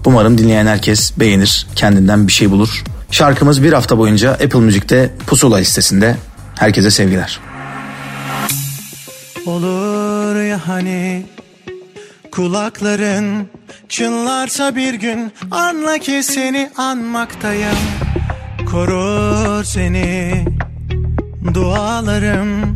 [0.05, 2.83] Umarım dinleyen herkes beğenir, kendinden bir şey bulur.
[3.11, 6.15] Şarkımız bir hafta boyunca Apple Müzik'te pusula listesinde.
[6.61, 7.39] Herkese sevgiler.
[9.45, 11.25] Olur ya hani
[12.31, 13.49] kulakların
[13.89, 17.77] çınlarsa bir gün anla ki seni anmaktayım.
[18.71, 20.45] Korur seni
[21.53, 22.75] dualarım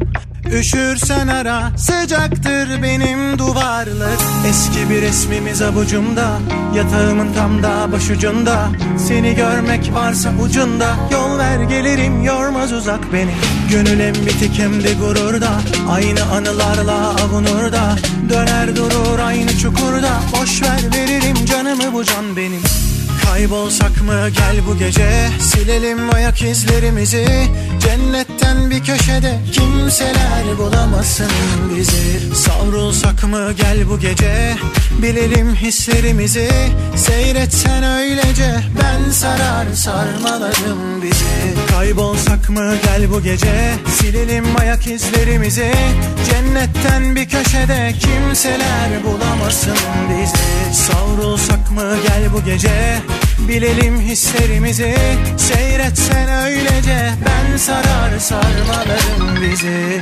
[0.54, 4.18] Üşürsen ara sıcaktır benim duvarlar.
[4.48, 6.40] Eski bir resmimiz avucumda
[6.76, 8.70] Yatağımın tam da başucunda.
[9.08, 13.34] Seni görmek varsa ucunda Yol ver gelirim yormaz uzak beni
[13.72, 15.62] Gönül hem bitik hem de gururda?
[15.90, 17.96] Aynı anılarla avunur da.
[18.30, 20.22] Döner durur aynı çukurda.
[20.42, 22.62] Boş ver veririm canımı bu can benim
[23.26, 24.30] Kaybolsak mı?
[24.30, 25.30] Gel bu gece.
[25.40, 27.28] Silelim ayak izlerimizi.
[27.80, 31.32] Cennetten bir köşede Kimseler bulamasın
[31.76, 32.36] bizi.
[32.36, 33.54] Savrulsak mı?
[33.58, 34.56] Gel bu gece.
[35.02, 36.50] Bilelim hislerimizi.
[36.96, 38.56] Seyretsen öylece.
[38.82, 41.68] Ben sarar sarmalarım bizi.
[41.72, 42.74] Kaybolsak mı?
[42.84, 43.74] Gel bu gece.
[44.00, 45.72] Silelim ayak izlerimizi.
[46.32, 49.78] Cennetten bir köşede Kimseler bulamasın
[50.10, 50.76] bizi.
[50.76, 51.96] Savrulsak mı?
[52.08, 53.02] Gel bu gece
[53.40, 54.96] Bilelim hislerimizi
[55.38, 57.14] Seyretsen öylece.
[57.26, 60.02] Ben sarar sarmalarım bizi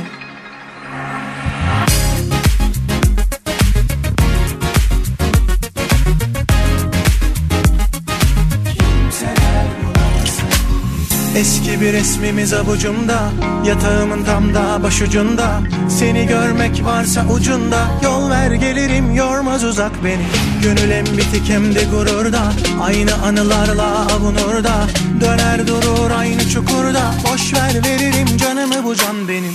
[11.36, 13.30] Eski bir resmimiz avucumda
[13.66, 15.60] Yatağımın tam da başucunda.
[15.88, 20.26] Seni görmek varsa ucunda Yol ver gelirim yormaz uzak beni.
[20.62, 22.42] Gönül hem bitik hem de gururda
[22.82, 24.86] Aynı anılarla avunur da
[25.20, 29.54] Döner durur aynı çukurda Boş ver veririm canımı bu can benim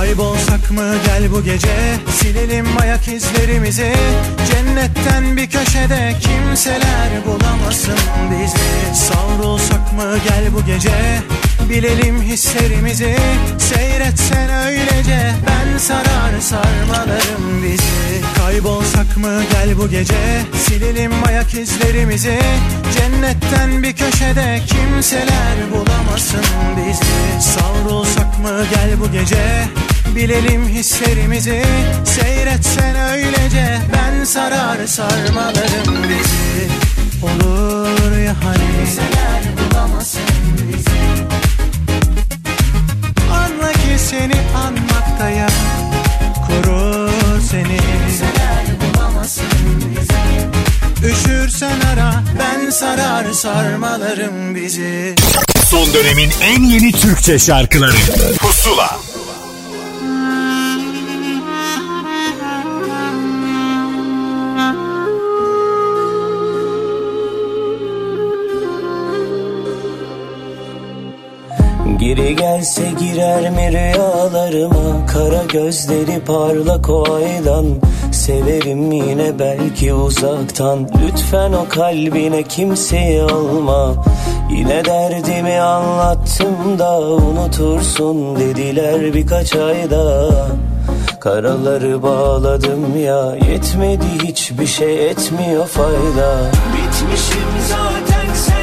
[0.00, 1.96] Kaybolsak mı gel bu gece?
[2.10, 3.92] Silelim ayak izlerimizi.
[4.50, 7.98] Cennetten bir köşede Kimseler bulamasın
[8.30, 9.00] bizi.
[9.00, 11.22] Savrulsak mı gel bu gece?
[11.68, 13.16] Bilelim hislerimizi.
[13.58, 18.24] Seyretsen öylece Ben sarar sarmalarım bizi.
[18.36, 20.42] Kaybolsak mı gel bu gece?
[20.66, 22.38] Silelim ayak izlerimizi.
[22.96, 26.44] Cennetten bir köşede Kimseler bulamasın
[26.76, 27.50] bizi.
[27.50, 29.68] Savrulsak mı gel bu gece
[30.16, 31.62] Bilelim hislerimizi
[32.04, 33.78] Seyretsen öylece.
[33.92, 36.70] Ben sarar sarmalarım bizi.
[37.22, 38.56] Olur ya hani?
[38.76, 40.20] Kimseler bulamasın
[40.72, 41.24] bizi.
[43.32, 45.50] Anla ki seni anmaktayım
[46.46, 47.76] Korur seni.
[47.76, 49.44] Kimseler bulamasın
[49.90, 51.10] bizi.
[51.12, 55.14] Üşürsen ara Ben sarar sarmalarım bizi.
[55.70, 57.96] Son dönemin en yeni Türkçe şarkıları.
[58.38, 58.98] Pusula
[72.60, 75.06] gelse girer mi rüyalarıma?
[75.06, 77.66] Kara gözleri parlak o aydan.
[78.12, 80.88] Severim yine belki uzaktan.
[81.06, 83.94] Lütfen o kalbine kimseyi alma.
[84.50, 90.30] Yine derdimi anlattım da Unutursun dediler birkaç ayda.
[91.20, 96.38] Karaları bağladım ya Yetmedi hiçbir şey etmiyor fayda.
[96.74, 98.59] Bitmişim zaten sen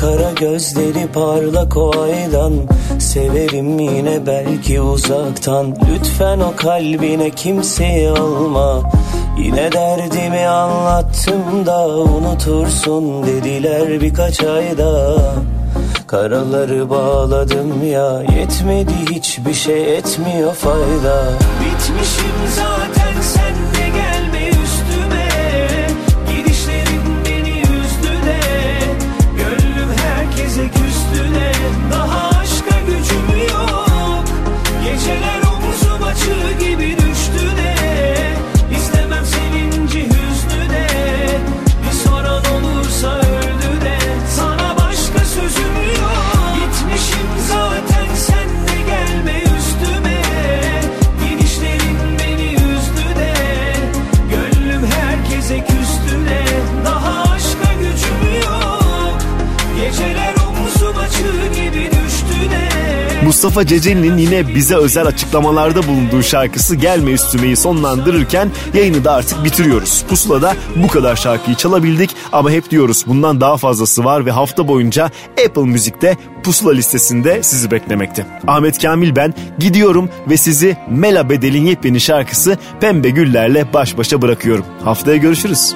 [0.00, 2.52] Kara gözleri parlak o aydan.
[2.98, 5.76] Severim yine belki uzaktan.
[5.92, 8.82] Lütfen o kalbine kimseyi alma.
[9.38, 15.16] Yine derdimi anlattım da Unutursun dediler birkaç ayda.
[16.06, 21.24] Karaları bağladım ya Yetmedi hiçbir şey etmiyor fayda.
[21.60, 22.69] Bitmişim zaten
[63.40, 70.04] Mustafa Ceceli'nin yine bize özel açıklamalarda bulunduğu şarkısı Gelme Üstüme'yi sonlandırırken yayını da artık bitiriyoruz.
[70.08, 75.10] Pusula'da bu kadar şarkıyı çalabildik ama hep diyoruz bundan daha fazlası var ve hafta boyunca
[75.46, 78.26] Apple Müzik'te Pusula listesinde sizi beklemekte.
[78.46, 84.64] Ahmet Kamil ben gidiyorum ve sizi Mela Bedel'in yepyeni şarkısı Pembe Güller'le baş başa bırakıyorum.
[84.84, 85.74] Haftaya görüşürüz.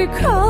[0.00, 0.49] Gözleri kaldı